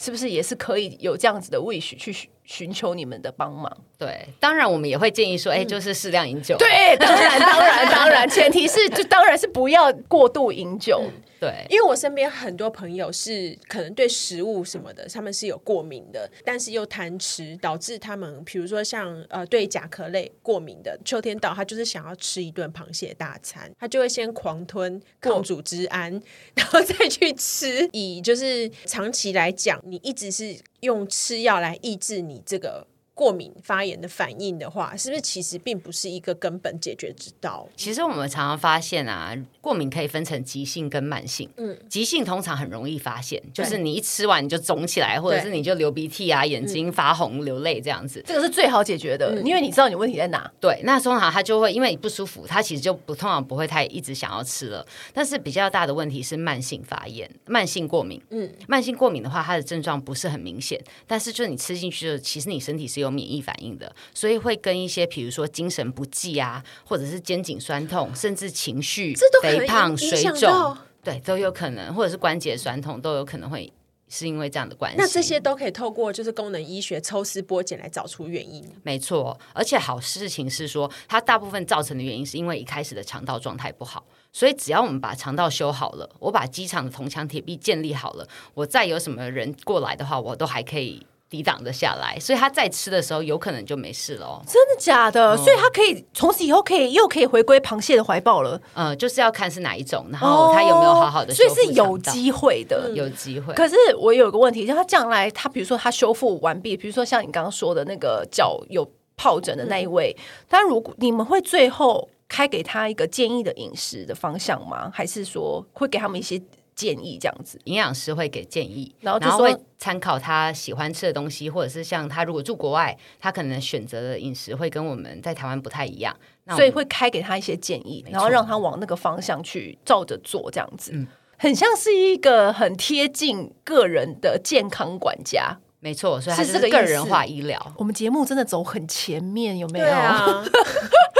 [0.00, 3.70] 是不是也是可以有这样子的 wish 去寻求你们的帮忙？
[3.98, 6.56] 对，当然我们也会建议说，哎、嗯，就是适量饮酒。
[6.58, 11.02] 对，当然，当然，当然，前提是就当然是不要过度饮酒。
[11.04, 26.12] 嗯对，因为我身边很多朋友是可能对食物什么的，他们是有过敏的，但是又贪吃，导致他们比如说像呃对甲壳类过敏的，秋天到他就是想要吃一顿螃蟹大餐，他就会先狂吞抗组织胺，
[26.54, 27.88] 然后再去吃。
[27.90, 32.91] 以就是长期来讲，你一直是用吃药来抑制你这个。
[33.14, 37.68] 过敏发炎的反应的话，是不是其实并不是一个根本解决之道？
[37.76, 41.48] 其实我们常常发现啊，过敏可以分成急性跟慢性。
[41.56, 50.50] 嗯，急性通常很容易发现，就是你一吃完你就肿起来，或者是你就流鼻涕啊，眼睛发红、流泪这样子，这个是最好解决的，因为你知道你问题在哪。
[50.58, 54.86] 对，那通常他就会因为你不舒服，他其实就不通常不会太一直想要吃了。
[55.12, 58.20] 但是比较大的问题是慢性发炎、慢性过敏。
[58.30, 73.72] 嗯，慢性过敏的话，它的症状不是很明显，但是就是你吃进去的，其实你身体是有免疫反应的，所以会跟一些比如说精神不济啊，或者是肩颈酸痛，甚至情绪、肥胖、水肿，对，都有可能，或者是关节酸痛，都有可能会
[74.08, 74.98] 是因为这样的关系。
[74.98, 78.64] 那这些都可以透过就是功能医学抽丝剥茧来找出原因。
[78.82, 91.04] 没错，而且好事情是说，它大部分造成的原因是因为一开始的肠道状态不好，所以只要我们把肠道修好了，我把机场的铜墙铁壁建立好了，我再有什么人过来的话，我都还可以。
[91.32, 94.42] 抵挡得下来，所以他再吃的时候有可能就没事了哦。
[94.46, 95.34] 真的假的？
[95.34, 98.60] 嗯、所以他可以从此以后可以又可以回归螃蟹的怀抱了。
[98.74, 101.32] 嗯，就是要看是哪一种，然后他有没有好好的。
[101.32, 103.54] 所以是有机会的，嗯、有机会。
[103.54, 110.14] 可是我有个问题，就他将来他比如说他修复完毕，比如说像你刚刚说的那个脚有疱疹的那一位，
[110.50, 114.90] 但、嗯、如果你们会最后开给他一个建议的饮食的方向吗？
[114.92, 116.38] 还是说会给他们一些？
[116.74, 126.16] 建议这样子，营养师会给建议，然后，然后会参考他喜欢吃的东西，或者是像他如果住国外，他可能选择的饮食会跟我们在台湾不太一样，
[126.50, 131.06] 所以会开给他一些建议，然后让他往那个方向去照着做，这样子，嗯，
[131.38, 137.72] 很像是一个很贴近个人的健康管家，没错，所以他是个人化医疗。
[137.76, 139.86] 我们节目真的走很前面，有没有？
[139.86, 140.44] 啊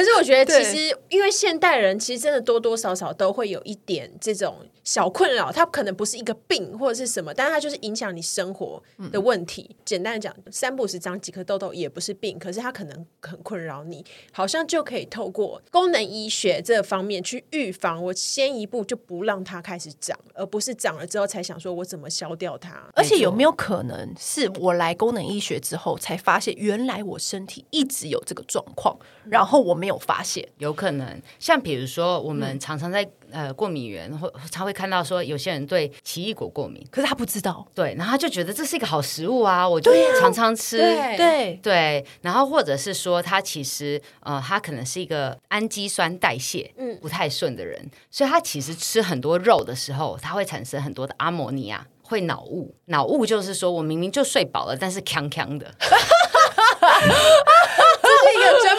[0.00, 8.82] 可是我觉得，其实因为现代人其实真的多多少少都会有一点这种小困扰，它可能不是一个病或者是什么，但是它就是影响你生活
[9.12, 9.66] 的问题。
[9.68, 18.02] 嗯、简单的讲，三不五时长几颗痘痘也不是病，可是它可能很困扰你，好像就可以透过功能医学这方面去预防。
[18.02, 22.82] 我先一步就不让它开始长，而不是长了之后才想说我怎么消掉它。
[22.94, 31.20] 而且有没有可能是我来功能医学之后才发现，原来我身体一直有这个状况，然后我没有发现，有可能。
[31.38, 40.78] 像比如说，我们常常在、嗯、呃过敏源或常会看到说，有些人对奇异果过敏，可是他不知道，对，然后他就觉得这是一个好食物啊，我就常常吃，
[41.16, 46.96] 对对，然后或者是说，他其实呃，他可能是一个氨基酸代谢嗯。
[47.00, 51.86] 不太顺的人、嗯，所以他其实吃很多肉的时候，他会产生很多的阿摩尼亚。
[52.02, 55.72] 会脑雾，脑雾就是说我明明就睡饱了，但是锵锵的，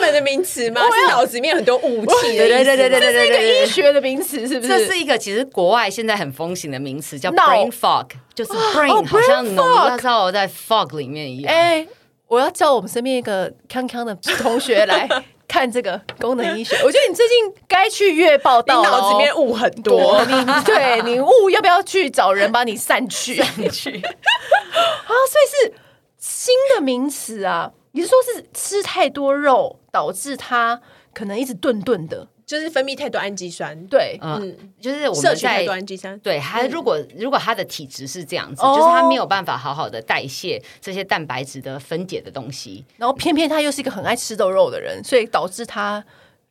[0.01, 0.81] 门的名词吗？
[0.91, 2.47] 是脑子里面很多雾气的？
[2.47, 4.67] 对对对对对对，这是一个医学的名词，是不是？
[4.67, 11.53] 这是一个其实国外现在很风行的名词，叫 brain fog，就是 brain 好像脑那时候在 fog 里面一样。
[11.53, 11.87] 哎，
[12.27, 15.07] 我要叫我们身边一个康康的同学来。
[15.47, 17.35] 看这个功能医学，我觉得你最近
[17.67, 23.35] 该去月报道，你脑子里面雾很多，你对你雾要不要去找人帮你散去？
[23.35, 25.73] 散去 啊，所以是
[26.17, 27.69] 新的名词啊？
[27.91, 30.81] 你是说是吃太多肉导致他
[31.13, 32.27] 可能一直顿顿的？
[32.43, 46.03] 就是分泌太多氨基酸，对，嗯，就是我们在太多氨基酸，对，他如果、嗯、如果他的体质是这样子，哦、就是他没有办法好好的代谢这些蛋白质的分解的东西，然后偏偏他又是一个很爱吃豆肉的人，所以导致他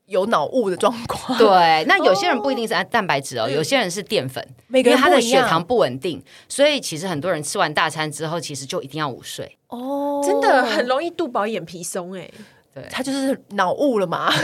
[0.07, 1.37] 有脑雾的状况。
[1.37, 9.59] 对，那有些人不一定是按蛋白质哦，哦，有些人是淀粉，每个人他的血糖不稳定，所以其实很多人吃完大餐之后，其实就一定要午睡。
[9.67, 12.31] 哦，真的很容易肚饱眼皮松哎。
[12.75, 14.31] 对，他就是脑雾了嘛，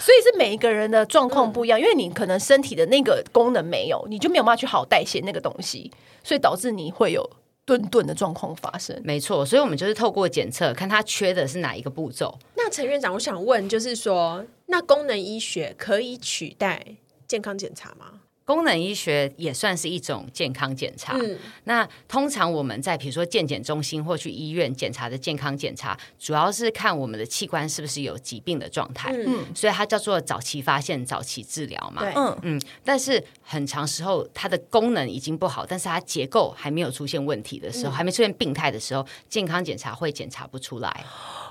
[0.00, 5.92] 所以是每一个人的状况不一样，嗯，因为你可能身体的那个功能没有，你就没有办法去好代谢那个东西，
[6.24, 7.28] 所以导致你会有
[7.66, 8.98] 顿顿的状况发生。
[9.04, 12.38] 没错，所以我们就是透过检测，看他缺的是哪一个步骤。
[12.56, 16.82] 那陈院长，我想问，就是说，那功能医学可以取代
[17.26, 18.20] 健康检查吗？
[18.48, 21.12] 功能医学也算是一种健康检查。
[21.18, 29.12] 嗯，那通常我们在比如说健检中心或去医院检查的健康检查，主要是看我们的器官是不是有疾病的状态。
[29.12, 32.00] 嗯，所以它叫做早期发现、早期治疗嘛。
[32.00, 32.62] 对，嗯嗯。
[32.82, 41.04] 但是很长时候，它的功能已经不好，但是它结构还没有出现问题的时候，嗯、还没出现病态的时候，健康检查会检查不出来。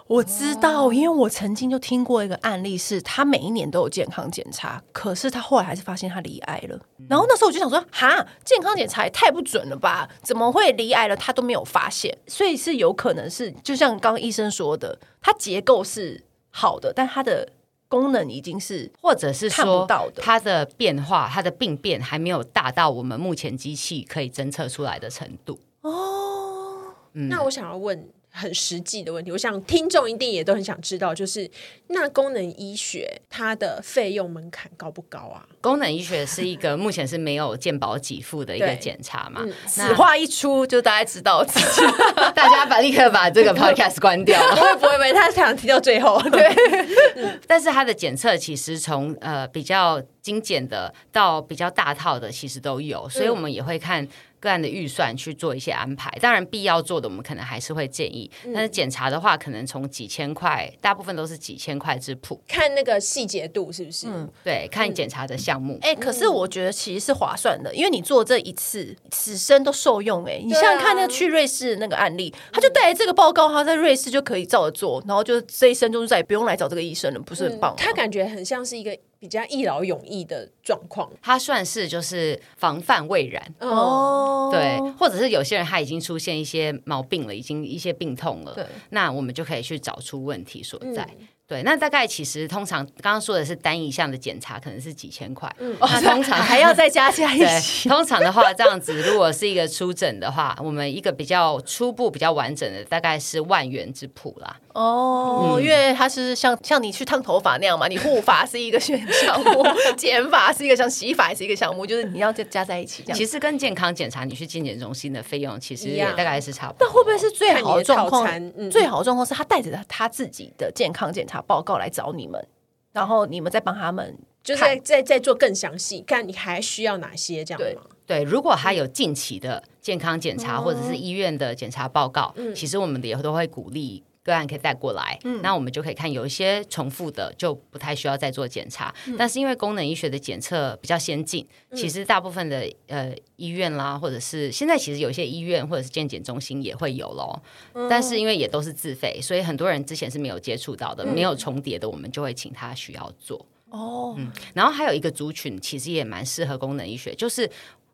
[0.07, 6.79] 我知道，因为我曾经就听过一个案例，是他每一年都有健康检查，可是他后来还是发现他离癌了。
[7.09, 10.07] 然后那时候我就想说，哈，健康检查也太不准了吧？
[10.21, 11.15] 怎么会离癌了？
[11.17, 17.49] 他都没有发现，所以是有可能是，就像刚刚医生说的，它结构是好的，但它的
[17.89, 25.59] 功能已经是，或者是说看不到的，它的变化，它的病变还没有大到我们目前机器可以侦测出来的程度。
[25.81, 28.09] 哦，嗯，那我想要问。
[28.37, 31.49] 很实际的问题，我想听众一定也都很想知道，就是
[31.87, 35.43] 那功能医学它的费用门槛高不高啊？
[35.59, 39.43] 功能医学是一个目前是没有健保给付的一个检查嘛？
[39.65, 41.81] 此话一出，就大家知道自己，
[42.35, 44.39] 大家把立刻把这个 podcast 关掉。
[44.55, 46.21] 不会不会不会，他想听到最后。
[46.29, 46.55] 对，
[47.47, 54.07] 但是它的检测其实从呃比较精简的到比较大套的，其实都有，所以我们也会看。
[54.39, 64.07] 个案的预算去做一些安排，当然必要做的我们可能还是会建议，嗯、但是检查的话，可能从几千块，大部分都是几千块之谱，看那个细节度是不是？
[64.07, 65.77] 嗯，对，看检查的项目。
[65.81, 70.31] 哎、嗯欸，可是我觉得其实是划算的，因为你做这一次，此生都受用、欸。
[70.31, 77.77] 哎、啊，你像看那个去瑞士那个案例，他就带着这个报告，他在瑞士就可以照着做，然后就这一生就是再也不用来找这个医生了，不是很棒、嗯？
[77.77, 78.97] 他感觉很像是一个。
[79.19, 83.55] 比较一劳永逸的状况，它算是就是防范未然。
[83.59, 91.07] 哦，对，或者是有些人他已经出现一些毛病了，已经一些病痛了，对，那我们就可以去找出问题所在。
[91.19, 95.49] 嗯对，那大概其实通常刚刚说的是单一项的检查，可能是几千块。
[95.59, 97.87] 嗯，那通常 还要再加 加一些。
[97.87, 104.57] 通常的话，这样子如果是一个初诊的话，我们一个比较初步、比较完整的，大概是万元之谱啦。
[104.73, 113.17] 哦，嗯、因为它是像像你去烫头发那样嘛，你护发是一个选项目， 剪发是一个像洗发是一个项目，就是你要再加在一起这样。
[113.17, 116.85] 其实跟健康检查，你去健检中心的费用其实也大概是差不多。
[116.85, 118.27] 那会不会是最好的状况？
[118.57, 121.36] 嗯、最好的状况是他带着他自己的健康检查。
[121.41, 122.47] 报告来找你们，
[122.91, 127.81] 然后你们再帮他们，就是再再再做更详细，看你还需要哪些这样吗？
[128.05, 134.03] 对，如果他有近期的健康检查、嗯、或者是医院的检查报告，嗯、其实我们也都会鼓励。
[134.27, 138.93] 个案可以带过来，嗯，那我们就可以看有一些重复的，就不太需要再做检查。
[139.05, 147.41] 嗯、但是因为功能医学的检测比较先进，嗯，其实大部分的呃医院啦，或者是现在其实有些医院或者是健检中心也会有咯。
[147.73, 153.45] 嗯、但是因为也都是自费，所以很多人之前是没有接触到的，嗯，没有重叠的，我们就会请他需要做。
[153.69, 157.49] 哦，嗯，然后还有一个族群其实也蛮适合功能医学，就是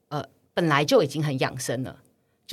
[0.10, 0.24] 呃
[0.56, 1.96] 本来就已经很养生了。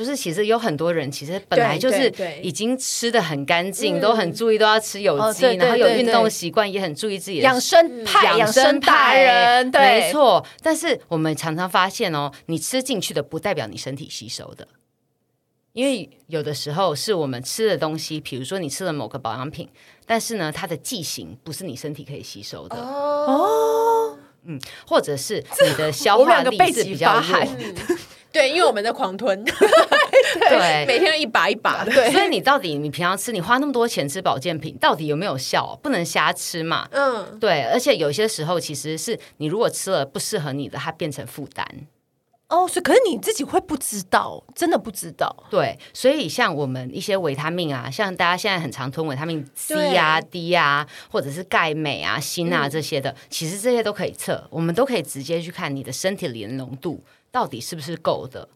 [0.00, 2.10] 就是其实有很多人其实本来就是
[2.42, 10.42] 已经吃的很干净，都很注意都要吃有机，然后有运动习惯，也很注意自己的养生派、养生派人，对，没错。
[10.62, 14.66] 但是我们常常发现哦，你吃进去的不代表你身体吸收的，
[15.74, 19.68] 因为有的时候是我们吃的东西，比如说你吃了某个保养品，
[20.06, 22.76] 但是呢，它的剂型不是你身体可以吸收的。
[22.76, 27.46] 哦，嗯，或者是你的 消化力是比较弱。
[28.32, 31.92] 对，因为我们在狂吞， 对，每天一把一把的。
[31.92, 35.78] 对，所以你到底你平常吃，你花那么多钱吃保健品，到底有没有效？
[35.82, 36.88] 不能瞎吃嘛。
[36.92, 41.66] 嗯，对，而且有些时候其实是你如果吃了不适合你的，它变成负担。
[42.48, 45.32] 哦，所以可是你自己会不知道，真的不知道。
[45.48, 57.00] 对，所以像我们一些维他命啊，像大家现在很常吞维他命 C 啊、D 啊，或者是钙、镁啊、锌啊这些的，嗯、其实这些都可以测，我们都可以直接去看你的身体里的浓度。
[57.30, 58.48] 到底是不是够的，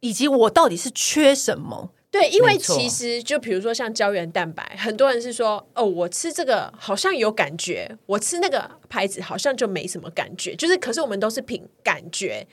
[0.00, 1.90] 以及我到底是缺什么？
[2.10, 10.56] 对，因为其实就比如说像胶原蛋白，很多人是说哦，我吃这个好像有感觉，我吃那个牌子好像就没什么感觉。
[10.56, 12.46] 就是，可是我们都是凭感觉，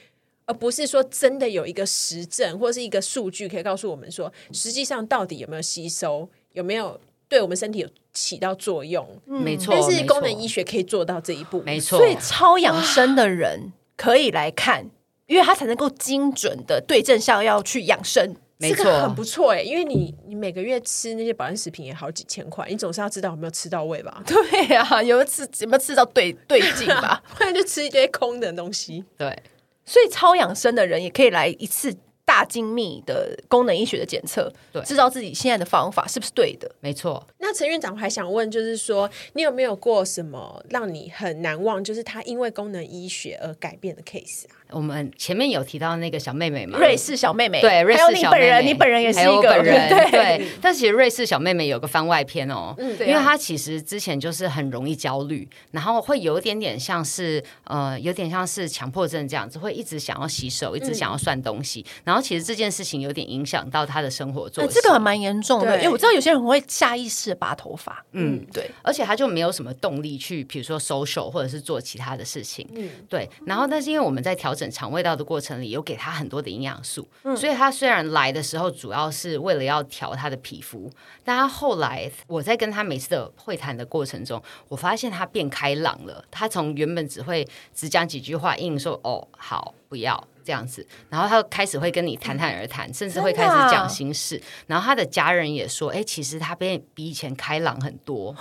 [0.46, 7.00] 而不是说真的有一个实证或者是一个数据可以告诉我们说，实际上到底有没有吸收，有没有
[7.30, 9.08] 对我们身体有起到作用？
[9.26, 11.98] 没错，但是功能医学可以做到这一步，没错。
[11.98, 14.90] 所以超养生的人可以来看。
[15.28, 19.62] 因为它才能够精准的对症下药去养生，没错，这个很不错哎。
[19.62, 24.22] 因为你你每个月吃那些保健食品也好几千块，你总是要知道有没有吃到位吧？
[24.28, 27.24] 对呀、啊，有没有吃有没有吃到对对劲吧？
[27.38, 29.04] 不然就吃一堆空的东西。
[29.18, 29.38] 对，
[29.86, 31.96] 所以超养生的人也可以来一次。
[32.26, 36.70] 大精密的功能医学的检测，对，知道自己现在的方法是不是对的？
[36.80, 37.26] 没错。
[37.40, 44.56] 那陈院长我还想问，就是说，你有没有过什么让你很难忘，就是他因为功能医学而改变的 case 啊？
[44.72, 50.48] 我们前面有提到那个小妹妹嘛，瑞士小妹妹，对，瑞士小妹妹，还有你本人，你本人也是一个本人，对，对。
[50.62, 75.54] 但其实瑞士小妹妹有个番外篇哦，嗯，因为她其实之前就是很容易焦虑，然后会有一点点像是呃，有点像是强迫症这样子，会一直想要洗手，一直想要算东西，嗯、然后其实这件事情有点影响到他的生活作息，欸、这个还蛮严重的，因为我知道有些人会下意识拔头发，嗯，嗯，对，而且他就没有什么动力去，比如说 social 或者是做其他的事情，嗯，对，然后但是因为我们在调整肠胃道的过程。
[75.54, 80.92] 里有给他很多的营养素，嗯，所以他虽然来的时候主要是为了要调他的皮肤，
[81.24, 86.26] 但他后来我在跟他每次的会谈的过程中，我发现他变开朗了。
[86.32, 94.42] 他从原本只会只讲几句话，硬说哦好不要这样子，然后他开始会跟你谈谈而谈，嗯，甚至会开始讲心事。
[94.68, 98.36] 然后他的家人也说，哎，其实他变比以前开朗很多。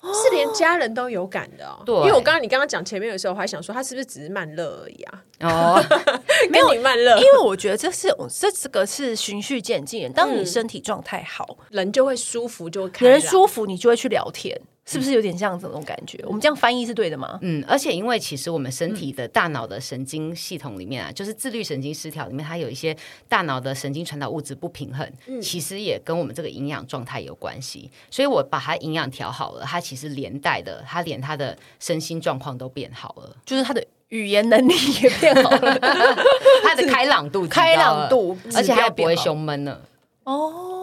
[0.00, 5.24] 是连家人都有感的哦，对，因为我刚刚你刚刚讲前面的时候，我还想说他是不是只是慢热而已啊？
[5.40, 5.84] 哦，
[6.50, 10.10] 没有慢热，因为我觉得这是这这个是循序渐进。
[10.12, 14.56] 当你身体状态好，嗯，人就会舒服，就会开人舒服，你就会去聊天。
[14.90, 16.18] 是不是有点像这种感觉？
[16.24, 17.38] 我们这样翻译是对的吗？
[17.42, 22.96] 嗯，而且因为其实我们身体的大脑的神经系统里面啊，嗯、就是自律神经失调里面，它有一些
[23.28, 27.90] 大脑的神经传导物质不平衡，嗯、其实也跟我们这个营养状态有关系。
[28.10, 35.78] 所以我把它营养调好了，它其实连带的，它连它的身心状况都变好了，就是它的语言能力也变好了，
[36.64, 39.82] 他的开朗度开朗度，而且它也不会胸闷了。
[40.24, 40.76] 哦。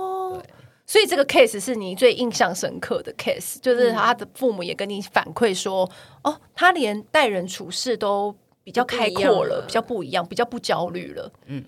[0.88, 5.90] 所以这个 case 是你最印象深刻的 case，就是他的父母也跟你反馈说，
[6.22, 11.32] 嗯、哦，他连待人处事都比较开阔了，比较不一样，比较不焦虑了。
[11.48, 11.64] 嗯，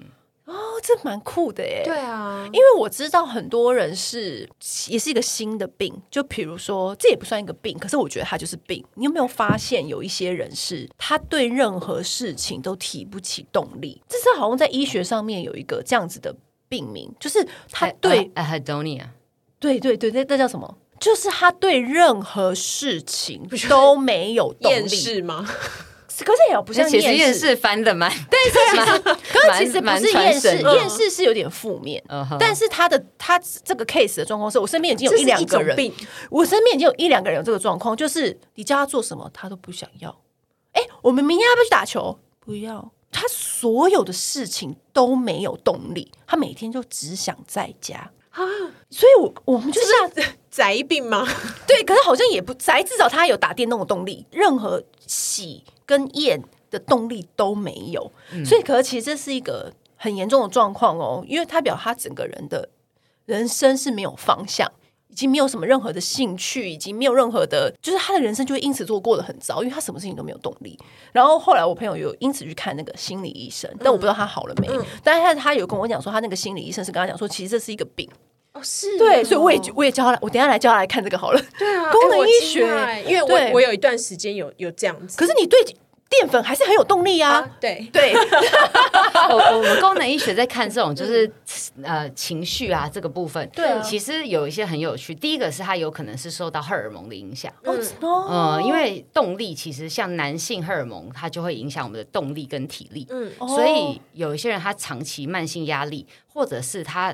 [0.45, 0.53] 哦，
[0.83, 1.81] 这蛮酷的耶。
[1.83, 4.47] 对啊，因为我知道很多人是
[4.87, 8.85] 也是一个新的病，就比如说这也不算一个病，可是我觉得他就是病。
[8.93, 13.99] 你有没有发现有一些人是他对任何事情都提不起动力？
[14.07, 16.35] 这是好像在医学上面有一个这样子的。
[16.69, 19.05] 病名就是他对 Anhedonia，
[19.59, 20.77] 对对对，那那叫什么？
[20.99, 25.47] 就是他对任何事情都没有动力吗？
[26.25, 28.99] 可是也不像其实厌世翻的蛮，对，其实
[29.31, 32.03] 可是其实不是厌世，厌世是有点负面。
[32.39, 35.77] 但是他的他这个 case 的状况是，我身边已经有一两个人，
[36.31, 40.09] 我身边已经有一两个人有这个状况，就是你叫他做什么，他都不想要。
[40.71, 42.17] 哎，我们明天要不要去打球？
[42.39, 42.91] 不要。
[43.19, 48.45] 他所有的事情都没有动力，他每天就只想在家啊，
[48.91, 51.27] 所以我，我我们就是宅病吗？
[51.67, 62.69] 对，可是好像也不宅，至少他有打电动的动力，任何喜跟厌的动力都没有，嗯、所以，可是其实这是一个很严重的状况哦，因为他表他整个人的
[63.25, 64.71] 人生是没有方向。
[65.15, 70.77] 经没有什么任何的兴趣，已经没有任何的，就是他的人生就会因此做过得很糟，因为他什么事情都没有动力。
[71.11, 74.67] 然后后来我朋友有因此去看那个心理医生，但我不知道他好了没。
[74.67, 78.09] 嗯、但是他他有跟我讲说，他那个心理医生是跟他讲说，其实这是一个病。
[78.53, 81.41] 哦，是对，所以我也我也叫他来，我等下来叫他来看这个好了。
[81.57, 85.59] 对啊， 功能医学，欸、因为我我有一段时间有有这样子，可是你对。
[86.09, 87.39] 淀粉还是很有动力啊！
[87.39, 87.87] 啊对。
[87.91, 88.13] 对，
[89.29, 91.29] 我我们功能医学在看这种就是
[91.83, 95.13] 呃情绪啊这个部分，对、啊，其实有一些很有趣。
[95.13, 107.13] 第一个是它有可能是受到荷尔蒙的影响，嗯，呃，因为动力其实像男性荷尔蒙，它就会影响我们的动力跟体力，嗯，所以有一些人他长期慢性压力，或者是他。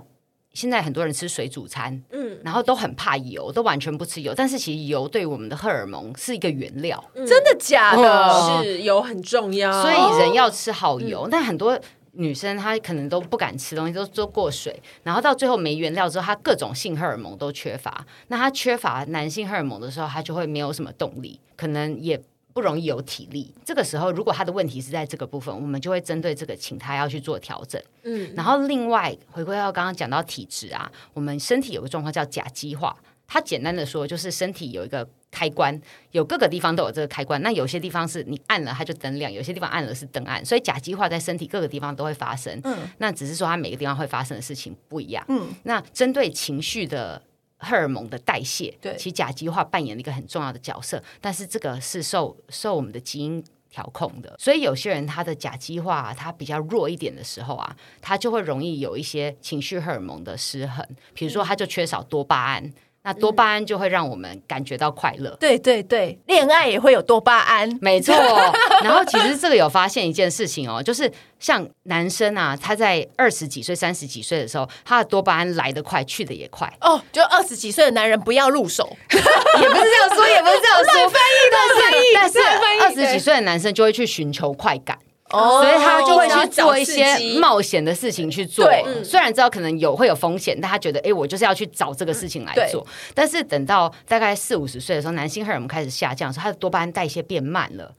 [0.54, 4.34] 现在很多人吃水煮餐，嗯，然后都很怕油，都完全不吃油。
[4.36, 8.28] 但是其实油对我们的荷尔蒙是一个原料，嗯、真的假的？
[8.28, 11.24] 哦、是油很重要，所以人要吃好油。
[11.24, 11.80] 哦、但很多
[12.12, 18.06] 女生她可能都不敢吃东西，都都过水，然后到最后没原料之后，她各种性荷尔蒙都缺乏。
[18.28, 22.22] 那她缺乏男性荷尔蒙的时候，她就会没有什么动力，可能也。
[22.54, 27.82] 不容易有体力，这个时候如果他的问题是在这个部分，我们就会针对这个，请他要去做调整。
[28.04, 32.96] 嗯，然后另外回归到刚刚讲到体质啊，我们身体有个状况叫甲基化，
[33.28, 35.82] 它简单的说就是身体有一个开关，
[36.12, 42.62] 有各个地方都有这个开关，那有些地方是你按了它就灯亮，有些地方按了是灯暗，所以甲基化在身体各个地方都会发生。
[42.64, 45.26] 嗯，那只是说它每个地方会发生的事情不一样。
[45.28, 47.20] 嗯，那针对情绪的。
[47.64, 62.72] 荷尔蒙的代谢，对，其实甲基化扮演了一个很重要的角色，但是这个是受受我们的基因调控的，所以有些人他的甲基化他比较弱一点的时候啊，他就会容易有一些情绪荷尔蒙的失衡，比如说他就缺少多巴胺。
[63.04, 68.16] 嗯那多巴胺就会让我们感觉到快乐，对对对，恋爱也会有多巴胺，没错。
[68.82, 76.72] 然后其实这个有发现一件事情哦，就是像男生啊，他在二十几岁、三十几岁的时候，他的多巴胺来得快，去得也快。
[76.80, 82.40] 哦，就二十几岁的男人不要入手，也不是这样说，也不是这样说，翻译的翻译，但是
[82.84, 84.98] 二十几岁的男生就会去寻求快感。
[85.34, 88.70] 所以他就会去做一些冒险的事情去做，
[89.04, 92.86] 虽然知道可能有会有风险，但他觉得哎，我就是要去找这个事情来做。
[93.16, 97.94] 但是等到大概四五十岁的时候，男性荷尔蒙开始下降的时候，他的多巴胺代谢变慢了，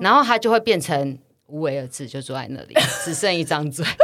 [0.00, 1.18] 然后他就会变成
[1.48, 2.74] 无为而治，就坐在那里，
[3.04, 3.84] 只剩一张嘴。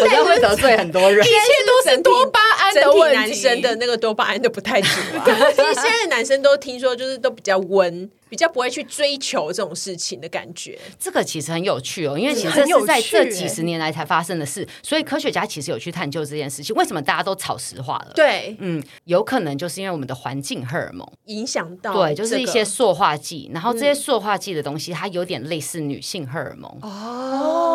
[0.00, 1.34] 我这样会得罪很多人，一切
[1.66, 3.16] 都是多巴胺的问题。
[3.16, 5.24] 男生的那个多巴胺都不太足啊。
[5.24, 8.10] 其实现在男生都听说，就是都比较温。
[8.34, 18.12] 比较不会去追求这种事情的感觉，这个其实很有趣哦，因为其实这是在这几十年来才发生的事，所以科学家其实有去探究这件事情，为什么大家都草石化了？
[18.12, 26.68] 对，嗯，有可能就是因为我们的环境荷尔蒙影响到，对，就是一些塑化剂，然后这些塑化剂的东西，它有点类似女性荷尔蒙。
[26.82, 27.73] 哦，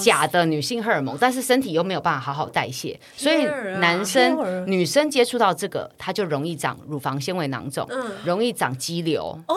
[0.00, 3.44] 假的女性荷尔蒙，但是身体又没有办法好好代谢，所以
[3.78, 7.88] 男生女生接触到这个，它就容易长乳房纤维囊肿，
[8.24, 9.38] 容易长肌瘤。
[9.46, 9.56] 哦。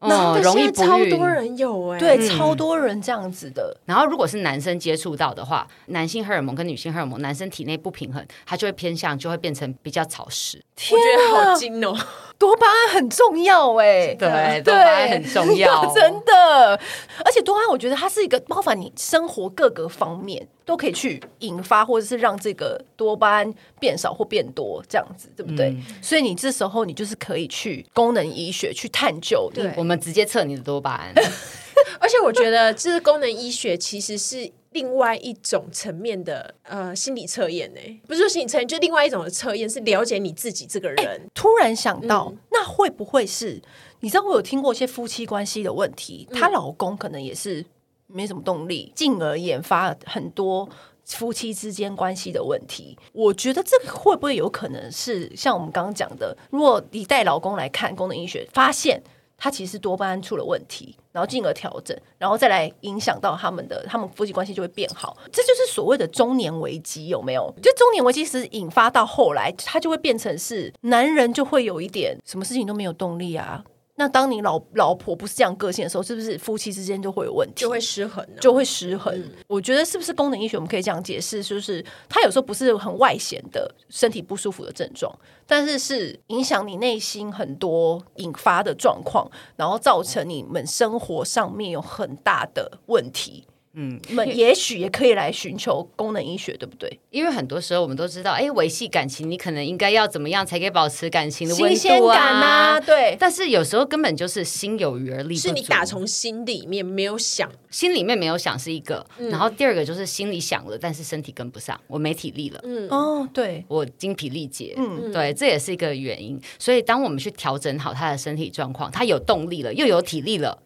[0.00, 3.76] 哦，那容易超多人有哎，对，嗯、超多人这样子的。
[3.84, 10.62] 然后，如果是男生接触到的话，男性荷尔蒙跟女性荷尔蒙，男生体内不平衡，他就会偏向，就会变成比较潮湿。
[10.74, 11.94] 天啊、我觉得好精哦。
[12.38, 16.80] 多巴胺很重要哎，对，多巴胺很重 要，真的。
[17.22, 25.70] 而且多巴胺，我觉得它是一个包含你生活各个方面都可以去引发，或者是让这个多巴胺变少或变多，这样子，对不对？
[25.70, 31.12] 嗯、所以你这时候你就是可以去功能医学去探究，对，我们直接测你的多巴胺。
[31.98, 34.52] 而且我觉得，这是功能医学其实是。
[34.72, 41.04] 另外一种层面的呃心理测验呢，不是说心理测验，就另外一种的测验是了解你自己这个人。
[41.04, 43.60] 欸、突然想到，嗯、那会不会是？
[43.98, 47.66] 你知道我有听过一些夫妻关系的问题，她、嗯、老公可能也是
[48.12, 50.68] 没什么动力，进而引发很多
[51.04, 52.96] 夫妻之间关系的问题。
[53.12, 59.02] 我觉得这个会不会有可能是像我们刚刚讲的，如果你带老公来看功能医学，发现。
[59.42, 65.16] 他其实多巴胺出了问题，然后进而调整，然后再来影响到他们的，他们夫妻关系就会变好。
[65.32, 67.50] 这就是所谓的中年危机，有没有？
[67.62, 73.64] 就中年危机是引发到后来，他就会变成是男人就会有一点什么事情都没有动力啊。
[74.00, 79.14] 那当你老老婆不是这样个性的时候，是不是夫妻之间就会有问题，就会失衡，就会失衡？
[79.14, 85.14] 嗯、我觉得是不是功能医学我们可以这样解释，就是它有时候不是很外显的身体不舒服的症状，
[85.46, 93.44] 但是是影响你内心很多引发的状况，然后造成你们生活上面有很大的问题。
[93.80, 97.00] 嗯，们也许也可以来寻求功能医学，对不对？
[97.08, 101.68] 因为很多时候我们都知道，哎，维系感情，你可能应该要怎么样才可以保持感情的温度啊？
[101.68, 103.16] 新鲜感啊，对。
[103.18, 112.60] 但是有时候根本就是心有余而力不足，是你打从心里面没有想，心里面没有想是一个，嗯、然后第二个就是心里想了，但是身体跟不上，我没体力了。
[112.64, 114.74] 嗯哦，对，我精疲力竭。
[114.76, 116.38] 嗯，对，这也是一个原因。
[116.58, 120.58] 所以当我们去调整好他的身体状况，他有动力了，又有体力了。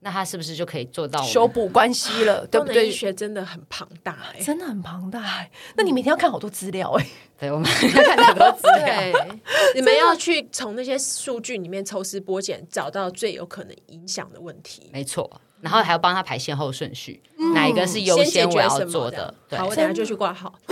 [0.00, 2.46] 那他是不是就可以做到修补关系了？
[2.50, 2.88] 对不对？
[2.88, 5.50] 医学真的很庞大，哎，真的很庞大，哎。
[5.76, 7.06] 那你每天要看好多资料，哎。
[7.40, 9.26] 对，我们要看很多资料。
[9.74, 14.90] 你们要去从那些数据里面抽丝剥茧，找到最有可能影响的问题。
[14.92, 17.22] 没错，然后还要帮他排先后顺序，
[17.54, 19.32] 哪一个是优先我要做的？
[19.56, 20.52] 好，我等下就去挂号。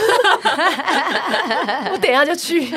[1.93, 2.69] 我等下就去，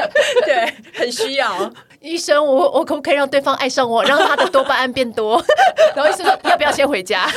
[0.45, 1.71] 对，很需要。
[2.01, 5.43] 医生，我我可不可以让对方爱上我，让他的多巴胺变多？
[5.95, 7.27] 然后医生说，要不要先回家？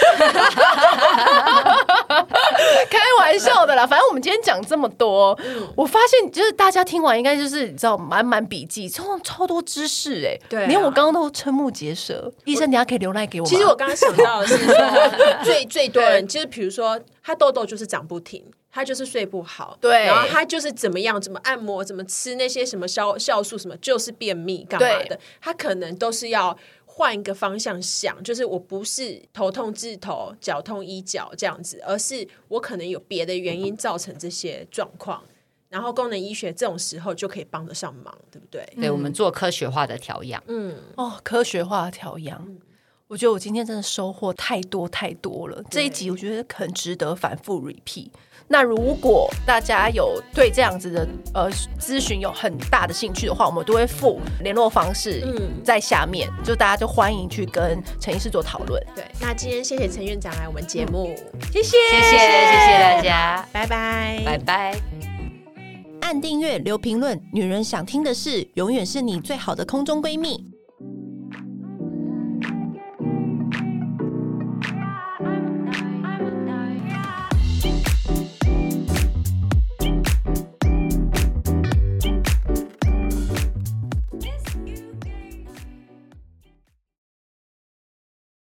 [2.89, 12.33] 开玩笑的啦，反正我们今天讲这么多，嗯、我发现就是大家听完应该就是你知道满满笔记，超超多知识哎、欸，对、啊，连我刚刚都瞠目结舌。
[12.45, 13.51] 医生，你下可以留赖给我吗？
[13.51, 14.57] 其实我刚刚想到的是
[15.43, 18.45] 最最多人，其实比如说他痘痘就是长不停。
[18.75, 26.57] 他就是睡不好，对，然后他就是怎么样，怎么按摩，怎么吃那些什么消酵素什么，就是便秘干嘛的，他可能都是要
[26.87, 35.23] 换一个方向想，就是我不是头痛治头，脚痛医脚这样子，而是我可能有别的原因造成这些状况，
[35.69, 38.67] 然后功能医学这种时候就可以帮得上忙，对不对？
[38.77, 42.43] 对，我们做科学化的调养，嗯，哦，科学化的调养。
[42.49, 42.59] 嗯。
[43.09, 48.09] 我觉得我今天真的收获太多太多了，这一集我觉得很值得反复 repeat。
[48.53, 51.51] 那如果大家有对这样子的呃
[51.81, 55.27] 咨询有很大的兴趣的话，我们都会附联络方式
[55.65, 58.79] 在下面，嗯、就大家就欢迎去跟陈医师做讨论。
[58.95, 61.17] 对，那今天谢谢陈院长来我们节目，
[61.51, 64.77] 谢谢谢谢谢谢大家，拜拜拜拜。
[66.03, 70.52] 按订阅留评论，女人想听的事，永远是你最好的空中闺蜜。